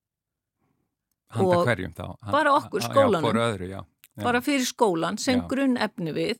[1.35, 2.05] Handa Og hverjum þá?
[2.23, 3.25] Han- bara okkur, skólanum.
[3.25, 3.81] Já, hvora öðru, já.
[3.83, 4.23] já.
[4.23, 5.49] Bara fyrir skólan sem Já.
[5.49, 6.39] grunn efni við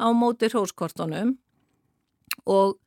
[0.00, 1.38] á móti hróskortunum
[2.46, 2.78] og,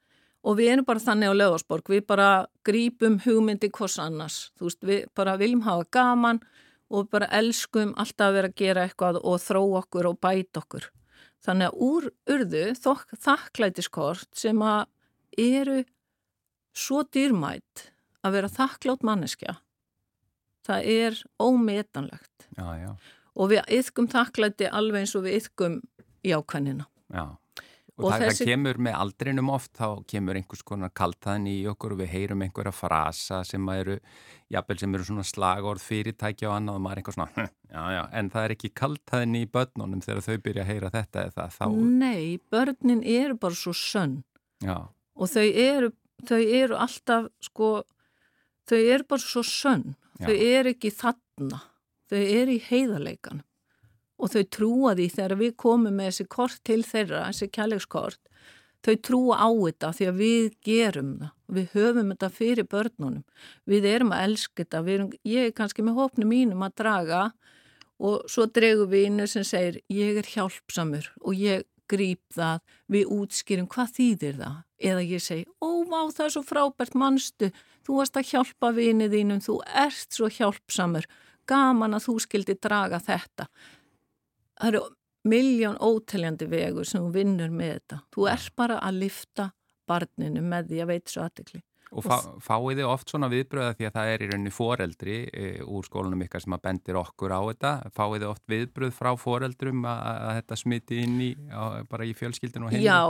[0.44, 2.30] og við erum bara þannig á lögásborg, við bara
[2.68, 4.38] grípum hugmyndi hvers annars.
[4.58, 6.42] Þú veist, við bara viljum hafa gaman
[6.90, 10.90] og bara elskum alltaf að vera að gera eitthvað og þró okkur og bæta okkur.
[11.46, 14.88] Þannig að úr urðu þokk, þakklætiskort sem að
[15.40, 15.84] eru
[16.76, 17.90] svo dýrmætt
[18.26, 19.60] að vera þakklátt manneskja.
[20.68, 22.90] Það er ómetanlegt Já, já,
[23.40, 25.78] og við yðkum þakklæti alveg eins og við yðkum
[26.28, 26.86] jákvæðnina.
[27.10, 27.39] já.
[28.00, 31.56] Og, Og það, þessi- það kemur með aldrinum oft, þá kemur einhvers konar kaltaðin í
[31.68, 33.98] okkur og við heyrum einhverja frasa sem eru,
[34.56, 38.04] jafnvel sem eru svona slagorð fyrirtæki og annað og maður er einhver svona, já, já,
[38.22, 41.66] en það er ekki kaltaðin í börnunum þegar þau byrja að heyra þetta eða þá,
[42.00, 44.16] Nei, börnin eru bara svo sönn.
[44.64, 44.78] Já,
[45.20, 45.92] og þau eru,
[46.24, 47.74] þau eru alltaf, sko,
[48.70, 49.96] þau eru bara svo sönn.
[50.20, 51.62] Þau eru ekki þarna,
[52.12, 53.44] þau eru í heiðarleikan
[54.20, 58.22] og þau trúa því þegar við komum með þessi kort til þeirra, þessi kærleikskort,
[58.86, 61.36] þau trúa á þetta því að við gerum það.
[61.50, 63.24] Við höfum þetta fyrir börnunum.
[63.66, 64.84] Við erum að elska þetta.
[64.86, 67.24] Erum, ég er kannski með hópnu mínum að draga
[68.00, 73.14] og svo dregu við innu sem segir ég er hjálpsamur og ég grýp það, við
[73.16, 74.60] útskýrum hvað þýðir það.
[74.90, 77.50] Eða ég segi, ó vá það er svo frábært mannstu,
[77.84, 81.08] þú varst að hjálpa vinið þínum, þú ert svo hjálpsamur,
[81.50, 83.50] gaman að þú skildi draga þetta.
[84.60, 84.84] Það eru
[85.30, 88.04] miljón óteljandi vegur sem þú vinnur með þetta.
[88.16, 89.50] Þú ert bara að lifta
[89.90, 91.64] barninu með því að veit svo aðtekli.
[91.90, 95.46] og fá, fáið þið oft svona viðbröða því að það er í rauninni foreldri e,
[95.66, 99.88] úr skólanum ykkar sem að bendir okkur á þetta, fáið þið oft viðbröð frá foreldrum
[99.90, 102.86] að, að þetta smiti inn í, á, bara í fjölskyldinu og heiminu?
[102.86, 103.02] Já,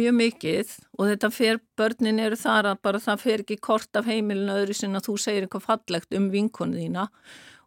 [0.00, 4.08] mjög mikið og þetta fer, börnin eru þar að bara það fer ekki kort af
[4.08, 7.10] heimilinu öðru sinna að þú segir eitthvað fallegt um vinkonu þína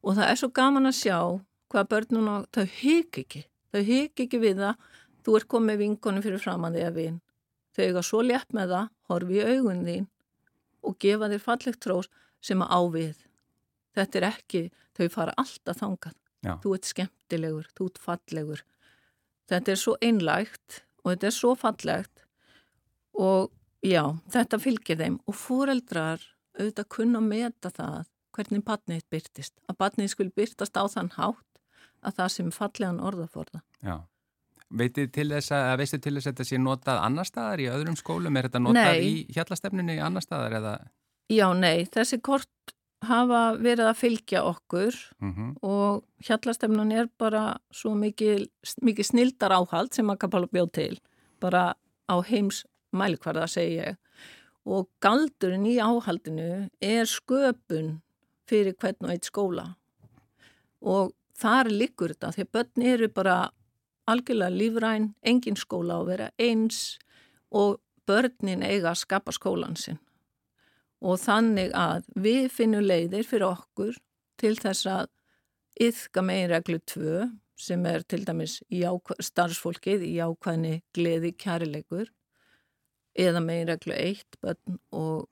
[0.02, 1.20] og það er svo gaman að sjá
[1.76, 3.44] hvað börnun og þau hygg ekki,
[3.76, 4.84] þau hygg ekki við það,
[5.26, 7.22] þú ert komið vinkonu fyrir framann því að vin.
[7.76, 10.06] Þau eiga svo létt með það, horfi í augun þín
[10.86, 12.12] og gefa þér fallegt trós
[12.46, 13.18] sem að ávið.
[13.98, 14.62] Þetta er ekki,
[14.96, 16.16] þau fara alltaf þangað.
[16.46, 16.54] Já.
[16.62, 18.64] Þú ert skemmtilegur, þú ert fallegur.
[19.50, 22.24] Þetta er svo einlægt og þetta er svo fallegt
[23.16, 23.52] og
[23.86, 26.24] já, þetta fylgir þeim og foreldrar
[26.56, 29.56] auðvitað kunna meta það hvernig badnið byrtist.
[29.68, 31.45] Að badnið skul byrtast á þann hátt
[32.06, 33.64] að það sem fallegan orðaforða.
[33.86, 33.98] Já.
[34.76, 37.68] Veitið til þess að, eða veistu til þess að þetta sé notað annar staðar í
[37.72, 38.38] öðrum skólum?
[38.38, 39.06] Er þetta notað Nei.
[39.06, 40.74] í hjallastefnunni annar staðar eða?
[41.32, 42.74] Já, nei, þessi kort
[43.06, 48.48] hafa verið að fylgja okkur Mm og hjallastefnan er bara svo mikið,
[48.82, 51.00] mikið snildar áhald sem Akapala bjóð til
[51.42, 51.76] bara
[52.10, 52.64] á heims
[52.94, 53.98] mælikvarða segi ég
[54.66, 58.00] og galdurinn í áhaldinu er sköpun
[58.50, 59.68] fyrir hvern og eitt skóla
[60.82, 63.38] og þar liggur þetta því að börn eru bara
[64.10, 66.82] algjörlega lífræn, engin skóla á að vera eins
[67.52, 70.00] og börnin eiga að skapa skólan sinn
[71.06, 73.98] og þannig að við finnum leiðir fyrir okkur
[74.42, 75.10] til þess að
[75.86, 77.26] yfka meginreglu 2
[77.60, 78.60] sem er til dæmis
[79.24, 82.10] starfsfólkið í ákvæðni gleði kærilegur
[83.16, 85.28] eða meginreglu 1 börn og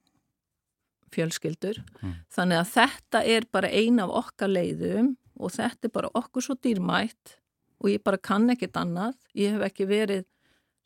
[1.13, 1.81] fjölskyldur.
[2.01, 2.13] Mm.
[2.33, 6.55] Þannig að þetta er bara eina af okkar leiðum og þetta er bara okkur svo
[6.59, 7.37] dýrmætt
[7.83, 9.17] og ég bara kann ekkit annað.
[9.35, 10.25] Ég hef ekki verið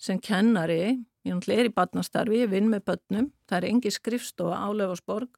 [0.01, 5.29] sem kennari, ég er í badnastarfi, ég vinn með börnum, það er engi skrifstofa álefasborg.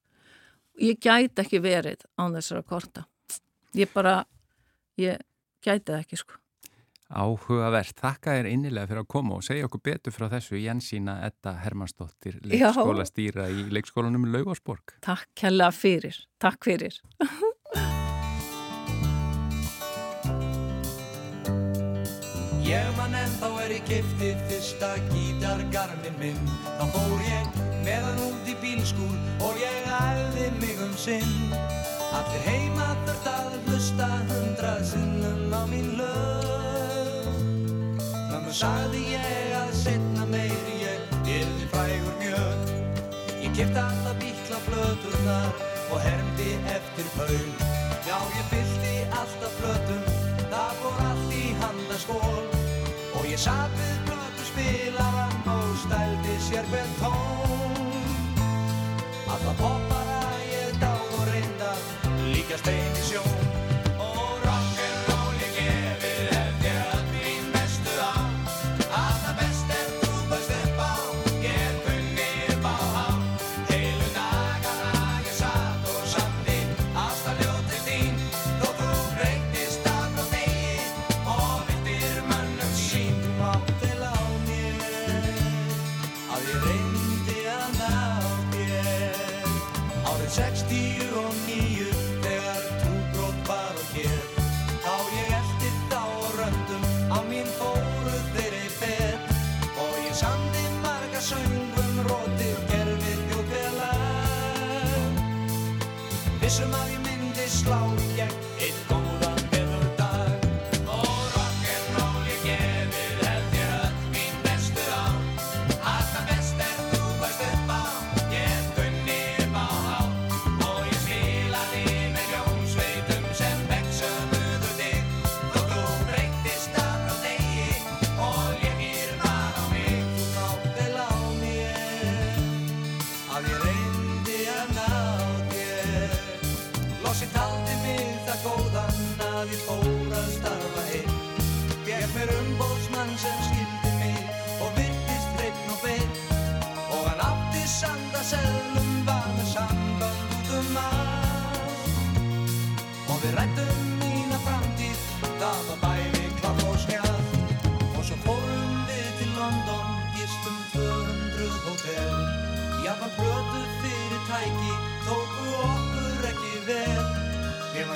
[0.79, 3.07] Ég gæti ekki verið án þessara korta.
[3.75, 4.21] Ég bara,
[4.99, 5.19] ég
[5.63, 6.39] gæti það ekki sko.
[7.09, 11.55] Áhugavert, þakka þér innilega fyrir að koma og segja okkur betur frá þessu Jensína Edda
[11.63, 14.93] Hermannsdóttir leikskóla stýra í leikskólanum Laugásborg.
[15.01, 17.01] Takk hella fyrir, takk fyrir.
[23.39, 26.49] Ennþá er ég kiftið fyrsta gítargarmin minn.
[26.75, 27.53] Þá fór ég
[27.85, 29.13] meðan út í bílskúl
[29.47, 31.53] og ég æði mig um sinn.
[32.17, 37.31] Allir heima þurft að hlusta hundrað sinnum á mín lög.
[38.27, 42.77] Mömmu sagði ég að setna meir ég yrði frægur mjög.
[43.39, 47.51] Ég kipta alla bíkla flöturnar og hermdi eftir paun
[48.03, 50.07] Já ég fyldi alltaf flötum,
[50.51, 52.19] það fór allt í handaskól.
[52.25, 52.58] Og ég
[53.39, 57.93] satt við blötu spilaran og stældi sér hver tón.
[59.31, 61.73] Alla poppara ég dáð og reynda,
[62.33, 62.98] líka stein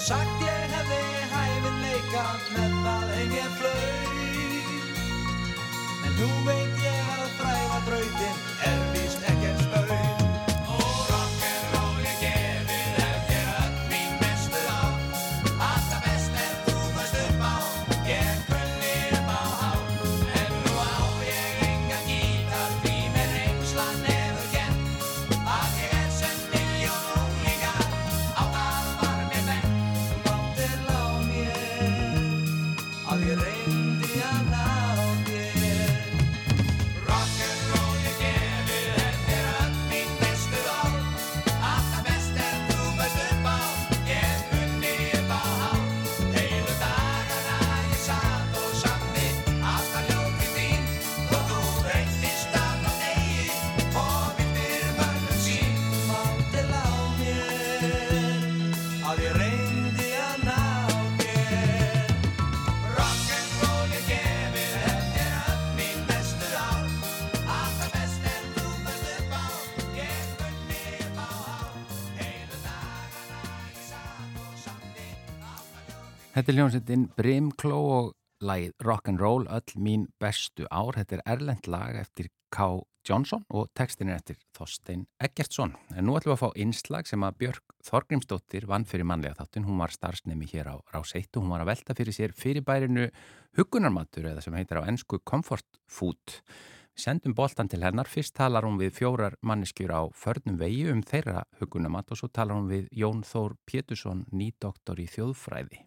[0.03, 0.97] sagt ég hefði
[1.31, 4.81] hæfileika með það heim ég flaug.
[6.03, 6.72] En nú veit
[76.43, 78.07] Þetta er hljómsveitin Brimkló og
[78.43, 80.97] lagið Rock'n'Roll, öll mín bestu ár.
[80.97, 82.65] Þetta er erlend lag eftir K.
[83.07, 85.71] Johnson og textin er eftir Þorstein Eggertsson.
[85.95, 89.69] En nú ætlum við að fá einslag sem að Björg Þorgrimsdóttir vann fyrir mannlega þáttin.
[89.69, 93.07] Hún var starfsnemi hér á Rás 1 og hún var að velta fyrir sér fyrirbærinu
[93.55, 96.43] hugunarmatur eða sem heitir á ennsku Comfort Food.
[96.91, 98.11] Sendum boltan til hennar.
[98.11, 102.59] Fyrst talar hún við fjórar manneskjur á förnum vegi um þeirra hugunarmat og svo talar
[102.59, 105.85] hún við Jón Þór Pétursson, nýdoktor í þjóðfræði.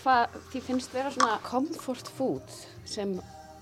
[0.00, 2.56] Hvað því finnst vera svona comfort food
[2.88, 3.14] sem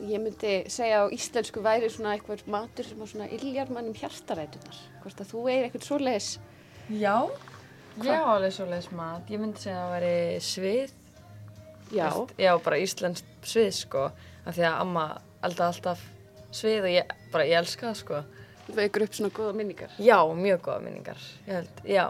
[0.02, 4.80] ég myndi segja á íslensku væri svona eitthvað matur sem á svona illjar mannum hjartarætunar.
[5.02, 6.30] Hvort að þú er eitthvað svoleiðis?
[6.90, 7.16] Já,
[7.98, 8.06] Hva?
[8.08, 9.30] ég á alveg svoleiðis mat.
[9.30, 10.16] Ég myndi segja að það væri
[10.48, 10.94] svið.
[11.92, 12.06] Já.
[12.08, 14.06] Veist, já, bara íslenskt svið sko.
[14.42, 15.06] Af því að amma
[15.44, 16.06] elda alltaf
[16.52, 18.22] svið og ég, bara, ég elska það sko.
[18.62, 19.94] Þú veikur upp svona góða minningar?
[20.00, 21.22] Já, mjög góða minningar.
[21.46, 22.04] Ég held, já.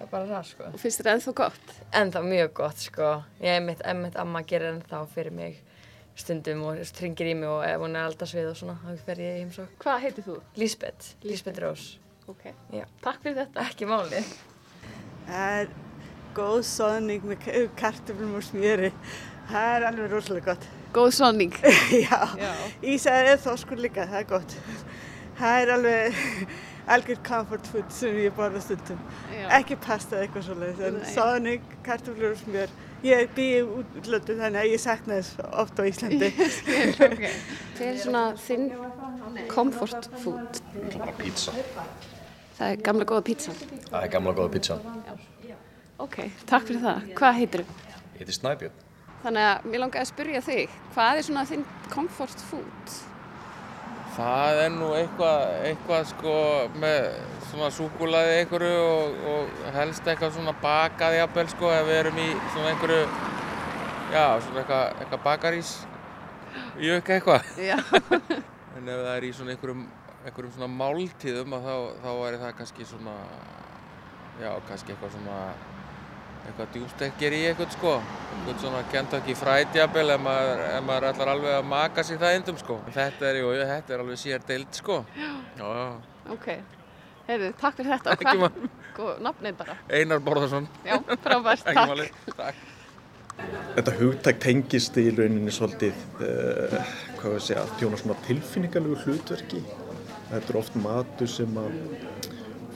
[0.00, 0.66] Það er bara það sko.
[0.72, 1.72] Og finnst þér ennþá gott?
[2.00, 3.08] Ennþá mjög gott sko.
[3.44, 5.58] Ég er mitt, mitt amma gerir ennþá fyrir mig
[6.16, 9.20] stundum og stringir í mig og ef hún er alltaf svið og svona, þá fer
[9.20, 9.74] ég í heimsók.
[9.84, 10.38] Hvað heitir þú?
[10.60, 11.84] Lísbeth, Lísbeth Rós.
[12.32, 12.86] Ok, Já.
[13.04, 13.66] takk fyrir þetta.
[13.68, 14.24] Ekki máli.
[15.28, 15.70] Það er
[16.36, 17.46] góð soðning með
[17.76, 18.92] kartöflum og smjöri.
[19.50, 20.66] Það er alveg rosalega gott.
[20.96, 21.60] Góð soðning?
[22.06, 22.50] Já, Já.
[22.80, 24.56] Ísæði er þoskur líka, það er gott.
[25.40, 26.24] Það er alveg
[26.86, 29.00] algjör comfort food sem ég borða stundum.
[29.34, 29.48] Já.
[29.60, 31.10] Ekki pasta eða eitthvað svolítið, en Nei.
[31.14, 32.74] soðning, kartöflur og smjör.
[33.04, 36.28] Ég býi útlöndu þannig að ég sakna þess oft á Íslandi.
[36.40, 37.22] Ég skil, ok.
[37.78, 38.66] Hver er svona þinn
[39.48, 40.60] comfort food?
[40.98, 41.54] Bara pizza.
[42.58, 43.56] Það er gamla góða pítsan.
[43.88, 44.76] Það er gamla góða pizza.
[46.00, 46.18] Ok,
[46.48, 47.08] takk fyrir það.
[47.16, 47.78] Hvað heitir þú?
[47.96, 48.86] Ég heiti Snæbjörn.
[49.20, 52.94] Þannig að mér langaði að spyrja þig, hvað er svona þinn comfort food?
[54.10, 56.34] Það er nú eitthvað, eitthvað sko
[56.82, 57.04] með
[57.50, 62.26] svona súkulaði einhverju og, og helst eitthvað svona bakað jafnvel sko ef við erum í
[62.50, 63.04] svona einhverju,
[64.10, 65.72] já svona eitthvað, eitthvað bakarís,
[66.82, 67.52] jökk eitthvað.
[67.62, 67.76] Já.
[68.80, 69.86] en ef það er í svona einhverjum,
[70.24, 73.16] einhverjum svona máltíðum að þá, þá væri það kannski svona,
[74.42, 75.40] já kannski eitthvað svona,
[76.46, 77.94] eitthvað djústekkir í eitthvað sko.
[78.34, 82.36] Eitthvað svona Kentucky Fried jafnvel ef maður, ef maður ætlar alveg að maka sér það
[82.40, 82.78] endum sko.
[82.96, 84.98] Þetta er, jú, þetta er alveg sér deild sko.
[85.18, 85.30] Já.
[85.60, 85.86] Já, já.
[86.34, 86.48] Ok,
[87.28, 88.16] heyrðu, takk fyrir þetta.
[88.16, 88.60] Ekki Hvað-.
[89.00, 89.76] Góð, nafnið bara.
[89.94, 90.66] Einar Borðarsson.
[90.84, 91.90] Já, frábært, Ekki takk.
[91.94, 92.66] máli, takk.
[93.76, 99.62] Þetta hugtæk tengist í rauninni svolítið, uh, hvað við segja, þjóna svona tilfinningalegu hlutverki.
[100.30, 101.78] Þetta er oft matur sem að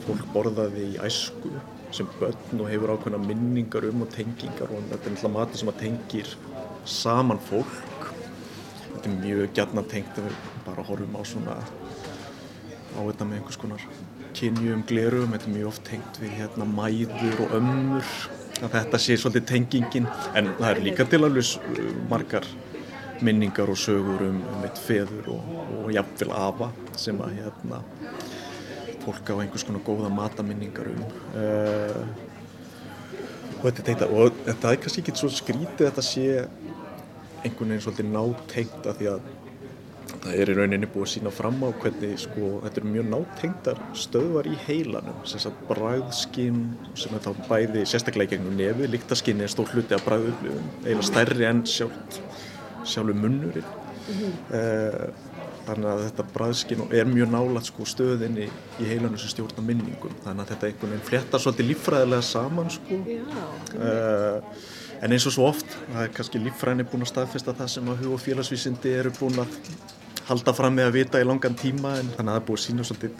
[0.07, 1.51] fólk borðaði í æsku
[1.95, 5.71] sem börn og hefur ákveðna minningar um og tengingar og þetta er náttúrulega matur sem
[5.71, 6.33] að tengir
[6.85, 8.09] saman fólk.
[8.89, 11.57] Þetta er mjög gætna tengt að við bara horfum á svona
[12.95, 13.87] á þetta með einhvers konar
[14.35, 18.13] kynjum, glerum, þetta er mjög oft tengt við hérna mæður og ömmur
[18.63, 22.47] að þetta sé svolítið tengingin en það er líka til alveg margar
[23.23, 27.81] minningar og sögur um, um eitt feður og, og jafnvel afa sem að hérna
[29.05, 32.01] fólk á einhvers konar góða mataminningar um uh,
[33.61, 36.27] og þetta, er að- og þetta er kannski ekki svo skrítið að þetta sé
[37.45, 39.33] einhvern veginn svolítið nátengt að því að
[40.25, 43.81] það er í rauninni búið að sína fram á hvernig sko, þetta eru mjög nátengdar
[44.01, 46.63] stöðvar í heilanum sem sagt bræðskinn
[46.97, 51.09] sem er þá bæði sérstaklega í gegnum nefið, líktaskinni er stór hluti af bræðupplifun, eiginlega
[51.11, 52.17] stærri enn sjálft
[52.85, 53.69] sjálfur munnurinn.
[54.53, 55.09] Uh,
[55.65, 60.45] þannig að þetta bræðskinn er mjög nálat sko, stöðinni í heilanum sem stjórna minningum þannig
[60.45, 63.01] að þetta einhvern veginn fléttar svolítið líffræðilega saman sko.
[63.79, 64.63] uh,
[65.01, 68.01] en eins og svo oft það er kannski líffræðinni búin að staðfesta það sem að
[68.05, 69.59] hug og félagsvísindi eru búin að
[70.29, 72.65] halda fram með að vita í langan tíma en þannig að það er búið að
[72.65, 73.13] sína svolítið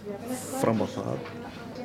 [0.62, 1.30] fram á það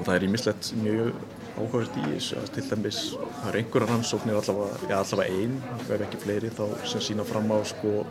[0.00, 1.12] og það er ímislegt mjög
[1.61, 6.20] áhugavert í þessu til dæmis það eru einhverja rannsóknir allavega, já, allavega ein, ef ekki
[6.22, 8.04] fleiri þá sem sína fram á sko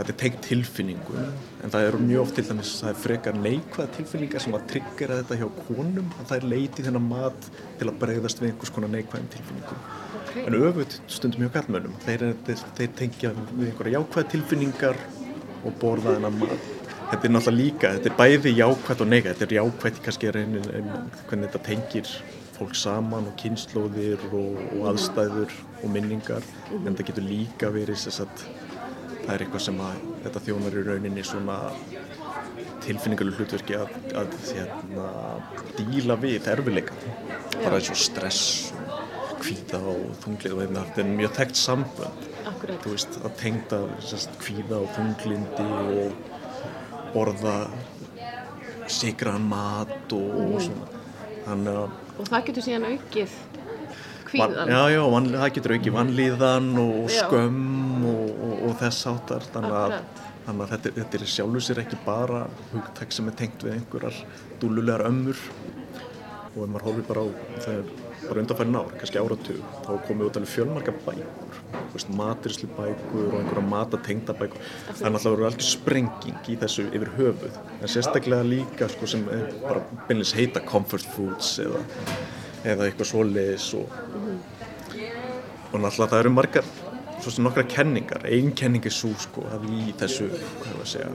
[0.00, 3.94] þetta er tengt tilfinningum en það eru mjög oft til dæmis það er frekar neikvæða
[3.98, 7.48] tilfinningar sem að tryggjera þetta hjá konum að það er leiti þennan mat
[7.80, 9.84] til að bregðast við einhvers konar neikvæðum tilfinningum
[10.30, 10.36] Ok.
[10.46, 15.00] en öfut stundum hjá kallmönnum þeir, þeir, þeir tengja við einhverja jákvæða tilfinningar
[15.66, 16.68] og borða þennan mat
[17.10, 20.32] þetta er náttúrulega líka, þetta er bæði jákvætt og neikvætt þetta er jákvætt í kannski
[20.36, 22.12] reynin hvernig þetta tengir
[22.54, 26.46] fólk saman og kynnslóðir og, og aðstæður og minningar
[26.76, 28.44] en þetta getur líka verið að
[29.30, 31.56] það er eitthvað sem að þetta þjónar í rauninni svona
[32.82, 35.06] tilfinningalu hlutverki að, að hérna,
[35.78, 36.96] díla við erfileika
[37.60, 38.40] bara eins og stress
[38.74, 42.26] og kvíða og þunglið og einnig, þetta er mjög þekkt sambönd.
[42.82, 45.68] Þú veist að tengda sest, kvíða og þunglindi
[46.00, 46.10] og
[47.14, 47.54] borða
[48.90, 50.60] sigraðan mat og, og Mhm.
[50.66, 50.86] svona.
[51.46, 53.30] Þannig að Og það getur síðan aukið
[54.30, 54.68] Van, kvíðan.
[54.70, 58.29] já, já, van, það getur ekki vanlíðan og skömm og, og, og
[58.80, 59.96] þess áttar þannig að
[60.50, 64.20] þannig að þetta, þetta er sjálfur sér ekki bara hugtæk sem er tengt við einhverjar
[64.62, 65.42] dúlulegar ömmur.
[66.50, 67.26] Og ef maður horfir bara á
[67.62, 67.90] þegar
[68.24, 71.60] bara undanfærin ár, kannski áratug þá komið út alveg fjölmarga bækur.
[72.16, 74.66] Maturislu bækur og einhverja matatengda bækur.
[74.88, 77.62] Það er náttúrulega alveg sprenging í þessu yfir höfuð.
[77.78, 79.24] En sérstaklega líka sko, sem
[79.62, 81.84] bara beinleins heita comfort foods eða,
[82.64, 83.98] eða eitthvað svoleiðis og,
[85.70, 86.72] og náttúrulega það eru margar
[87.20, 90.92] svo sem nokkra kenningar, einn kenning er svo sko að í þessu, hvað það að
[90.94, 91.14] segja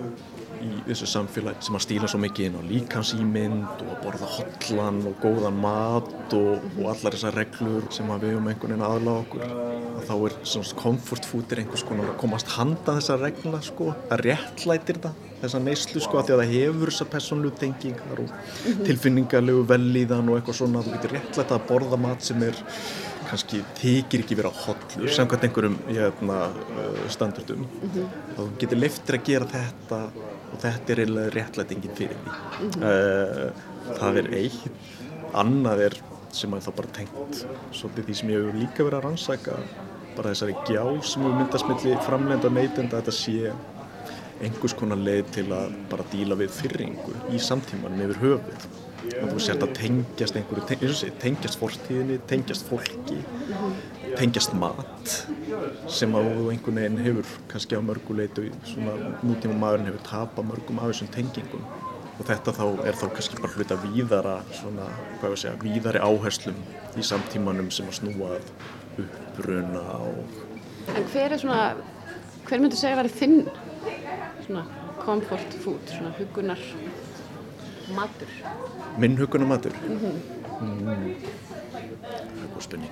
[0.65, 4.99] í þessu samfélagi sem að stíla svo mikið inn á líkansýmynd og að borða hotlan
[5.09, 9.15] og góðan mat og, og allar þessar reglur sem að við um einhvern veginn aðla
[9.23, 13.61] okkur að þá er svona comfort food er einhvers konar að komast handa þessar regla
[13.65, 18.23] sko, að réttlætir það þessa neyslu sko að því að það hefur þessar persónlu tengingar
[18.23, 22.63] og tilfinningarlegu velíðan og eitthvað svona þú getur réttlætt að borða mat sem er
[23.29, 26.39] kannski þykir ekki vera hollur samkvæmt einhverjum hérna,
[27.09, 28.09] standardum mm -hmm.
[28.37, 30.01] þá getur leiftir að gera þetta
[30.53, 32.31] og þetta er eiginlega réttlætingin fyrir því
[32.65, 32.83] mm -hmm.
[32.83, 34.61] uh, það er eitt
[35.33, 35.97] annað er
[36.31, 39.57] sem er þá bara tengt svolítið því sem ég hefur líka verið að rannsaka
[40.15, 43.53] bara þessari gjá sem við myndast milli framlenda neytenda þetta sé
[44.43, 48.67] einhvers konar leið til að bara díla við fyrringu í samtímanum yfir höfuð
[49.13, 53.17] þú sért að tengjast einhverju, tengjast, fortíðinni, tengjast fólki,
[54.15, 55.15] tengjast mat
[55.91, 60.49] sem að þú einhvern veginn hefur kannski á mörguleit og svona nútíma maðurinn hefur tapað
[60.51, 61.65] mörgum af þessum tengingum
[62.15, 64.87] og þetta þá er þá kannski bara hluta víðara svona,
[65.19, 66.61] hvað ég segja, víðari áherslum
[66.95, 68.39] í samtímanum sem að snúa
[69.01, 70.41] uppruna og
[70.95, 71.61] En hver er svona,
[72.45, 73.39] hver myndur segja að vera þinn
[74.45, 74.65] svona
[75.01, 76.61] comfort food, svona hugunar
[77.93, 78.31] matur?
[78.97, 79.73] Minn hugunar matur?
[79.87, 80.13] Mm -hmm.
[80.61, 81.15] mm.
[81.71, 82.91] Það er góð spurning.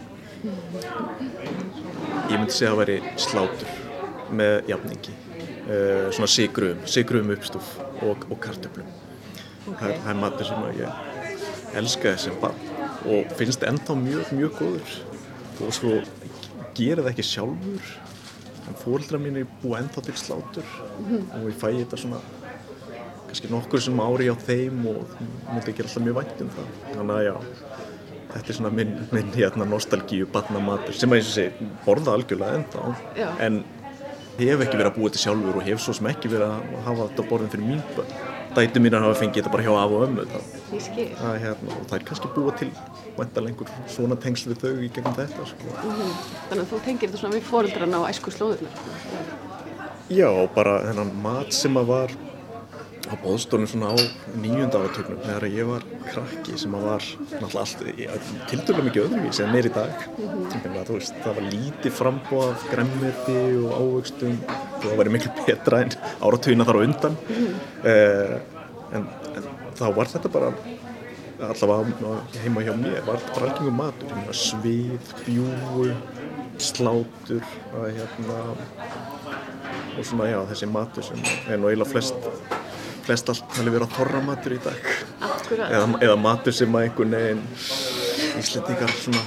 [2.29, 3.69] Ég myndi segja að það væri slátur
[4.31, 5.13] með jafningi,
[5.69, 8.87] uh, svona sigruðum, sigruðum uppstúf og, og kartöflum.
[9.67, 9.97] Okay.
[9.99, 10.89] Það, er matur sem ég
[11.79, 12.57] elska sem barn
[13.05, 14.95] og finnst ennþá mjög, mjög góður
[15.63, 15.93] og svo
[16.75, 17.93] gerir það ekki sjálfur
[18.67, 21.23] en fólkdra mín er búið ennþá til slátur -hmm.
[21.35, 22.19] og ég fæ þetta svona
[23.33, 27.13] kannski nokkur sem ári á þeim og myndi ekki alltaf mjög vænt um það þannig
[27.15, 27.35] að já,
[28.33, 31.45] þetta er svona minn, minn hérna nostalgíu barnamatur sem að ég sé
[31.81, 32.83] borða algjörlega ennþá
[33.17, 33.31] já.
[33.41, 33.63] en
[34.37, 37.07] hef ekki verið að búa þetta sjálfur og hef svo sem ekki verið að hafa
[37.07, 38.13] þetta borðin fyrir mín börn
[38.53, 42.05] dætu mínar hafa fengið þetta bara hjá af og ömmu það, hérna, og það er
[42.11, 42.69] kannski búa til
[43.47, 45.71] lengur svona tengsl við þau í gegnum þetta sko.
[45.71, 46.13] mm -hmm.
[46.49, 48.73] Þannig að þú tengir þetta svona við fóröldrana á æsku slóðurnar
[50.13, 52.11] Já, bara þennan mat sem að var
[53.13, 53.95] á bóðstólum svona á
[54.41, 59.51] nýjunda áratögnum þegar ég var krakki sem að var náttúrulega allt tildulega mikið öðruvís en
[59.53, 60.05] meir í dag.
[60.63, 65.83] Að, veist, það var lítið frambóð af gremmiti og ávöxtum og það væri miklu betra
[65.85, 65.93] en
[66.25, 67.19] áratögina þar á undan.
[67.93, 68.35] Eh,
[68.97, 70.53] en, en þá var þetta bara
[71.43, 74.19] allavega heima hjá mér var þetta bara algengum matur.
[74.33, 75.91] Svið, bjúu
[76.61, 77.43] slátur
[77.73, 78.39] að, hérna,
[79.97, 82.27] og svona já þessi matur sem er nú eiginlega flest
[83.03, 84.89] flest allt hefur verið á torramatur í dag.
[85.53, 87.45] Eða, eða matur sem að einhvern veginn
[88.39, 89.23] íslendingar svona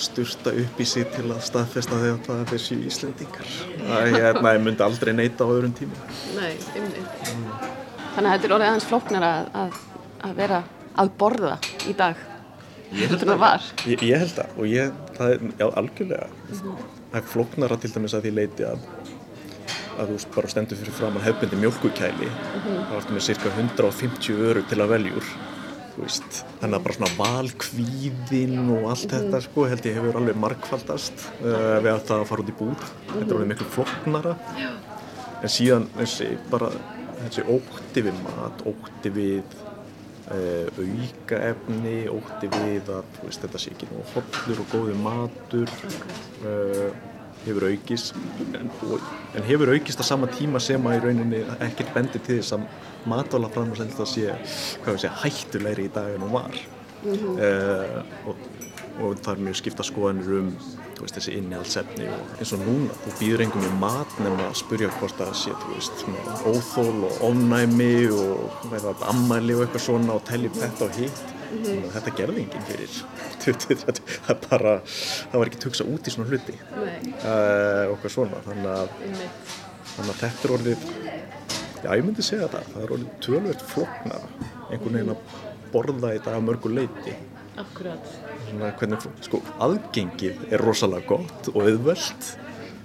[0.00, 3.52] sturta upp í sig til að staðfesta þegar það er þessi íslendingar.
[3.76, 6.08] Það er, næ, ég myndi aldrei neyta á öðrum tíma.
[6.38, 7.46] Nei, ymni mm.
[8.14, 9.80] Þannig að þetta er orðið aðeins flóknar að, að,
[10.26, 10.64] að vera
[11.00, 11.56] að borða
[11.86, 12.26] í dag
[12.90, 16.88] Ég held að, ég, ég held að og ég, það er, já, algjörlega mm -hmm.
[17.12, 18.80] það er flóknara til dæmis að því leiti að
[20.00, 22.84] að þú bara stendur fyrir fram að hefbindi mjölkukæli mm -hmm.
[22.88, 25.26] þá ertu með cirka 150 öru til að veljúr
[26.00, 29.30] þannig að bara svona valkvíðin og allt mm -hmm.
[29.30, 32.78] þetta sko held ég hefur alveg markfaldast uh, við að það fara út í búr
[33.06, 34.36] þetta er alveg miklu floknara
[35.42, 36.70] en síðan þessi bara
[37.24, 39.44] þessi ótti við mat, ótti við
[40.30, 45.68] uh, aukaefni ótti við að veist, þetta sé ekki nú hollur og góði matur
[46.44, 46.90] uh,
[47.46, 48.14] hefur aukist
[48.58, 48.70] en,
[49.34, 52.66] en hefur aukist á sama tíma sem að í rauninni ekkert bendir til þess að
[53.10, 54.36] matvala framherslu að sé,
[55.00, 56.60] sé hættulegri í dag en hún var
[57.02, 57.40] mm -hmm.
[57.40, 58.36] uh, og,
[59.00, 60.54] og það er mjög skipta skoðanir um
[61.00, 64.90] veist, þessi innihaldsefni og eins og núna þú býður engum í mat nefn að spurja
[64.98, 66.04] hvort það sé veist,
[66.44, 68.74] óþól og ofnæmi og
[69.12, 71.90] ammæli og eitthvað svona og telli þetta og hitt mm -hmm.
[71.94, 72.98] þetta gerði enginn fyrir
[73.44, 74.74] 20-30 það, bara,
[75.30, 76.54] það var ekki tugsa út í svona hluti.
[77.24, 78.88] Uh, okkur svona þannig að,
[79.96, 80.88] þannig að þetta er orðið
[81.80, 84.18] já ég myndi segja þetta það er orðið tölvöld flokna
[84.70, 85.36] einhvern veginn að
[85.72, 87.14] borða þetta á mörgu leiti
[87.60, 88.12] Akkurát
[88.46, 92.28] svona hvernig, sko, aðgengið er rosalega gott og auðvöld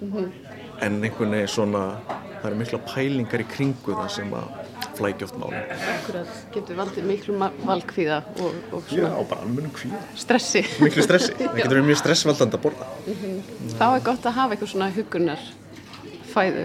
[0.02, 0.30] mm -hmm.
[0.88, 4.65] en einhvern veginn svona það eru mikla pælingar í kringu það sem að
[5.00, 5.60] flækja oft máli.
[5.96, 7.36] Akkurat, getur valdið miklu
[7.66, 10.00] valkvíða og, og Já, bara almennum kvíða.
[10.16, 10.64] stressi.
[10.84, 11.34] Miklu stressi.
[11.40, 12.90] Það getur verið mjög stressvaldandi að borða.
[13.06, 13.38] Mhm.
[13.80, 15.46] Þá er gott að hafa eitthvað svona hugunar
[16.36, 16.64] fæðu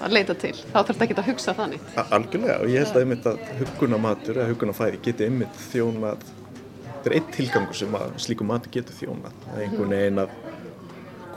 [0.00, 0.52] að leita til.
[0.56, 1.88] Þá þarf þetta ekki að hugsa þannig.
[2.00, 6.22] A- Algjörlega og ég held að einmitt að huggunamatur eða huggunafæði geti einmitt þjónað
[7.00, 10.32] þetta er einn tilgangur sem að slíku matur getur þjónað að einhvern veginn að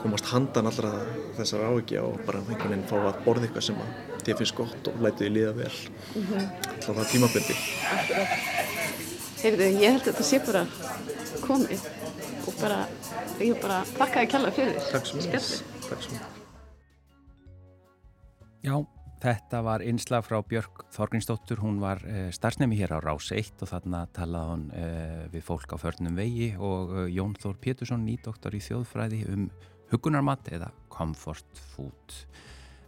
[0.04, 0.90] komast handan allra
[1.38, 4.88] þessar áhyggja og bara einhvern veginn fá að borða eitthvað sem að þér finnst gott
[4.92, 5.72] og lætu þið líða vel
[6.14, 6.46] Mhm.
[6.70, 7.56] alltaf það tímabundi
[7.98, 8.38] Akkurat.
[9.44, 10.64] Heyrðu, ég held að þetta sé bara
[11.44, 11.82] komið
[12.48, 12.78] og bara,
[13.40, 14.78] ég bara þakka þér kjalla fyrir.
[14.92, 15.10] Takk.
[15.88, 16.20] Takk sem
[18.64, 18.78] Já,
[19.20, 23.68] þetta var einslag frá Björk Þorgrinsdóttur, hún var uh, starfsnemi hér á Rás 1 og
[23.68, 28.56] þarna talaði hún uh, við fólk á förnum vegi og uh, Jón Þór Pétursson, nýdoktor
[28.56, 29.50] í þjóðfræði um
[29.94, 32.18] hugunarmat eða comfort food.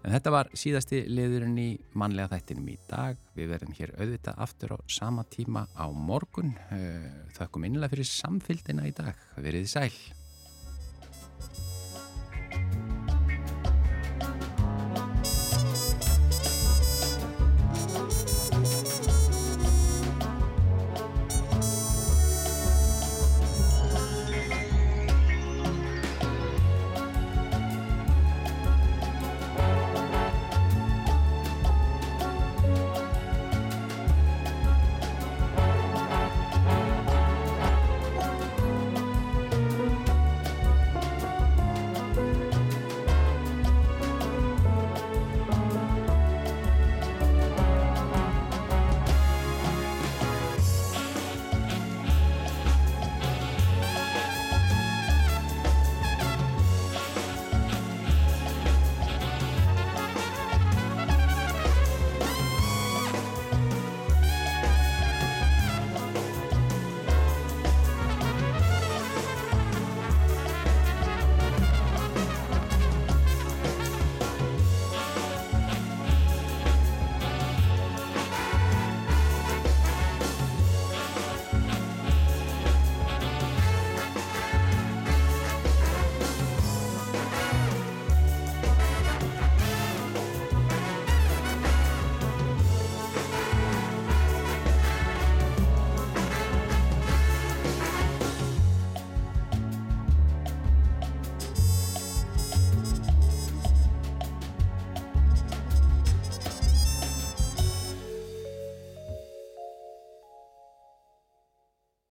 [0.06, 3.18] En þetta var síðasti liðurinn í mannlega þættinum í dag.
[3.34, 6.52] Við verðum hér auðvitað aftur á sama tíma á morgun.
[6.70, 9.18] Uh, þakkum innlega fyrir samfylgdina í dag.
[9.34, 9.90] Verið sæl.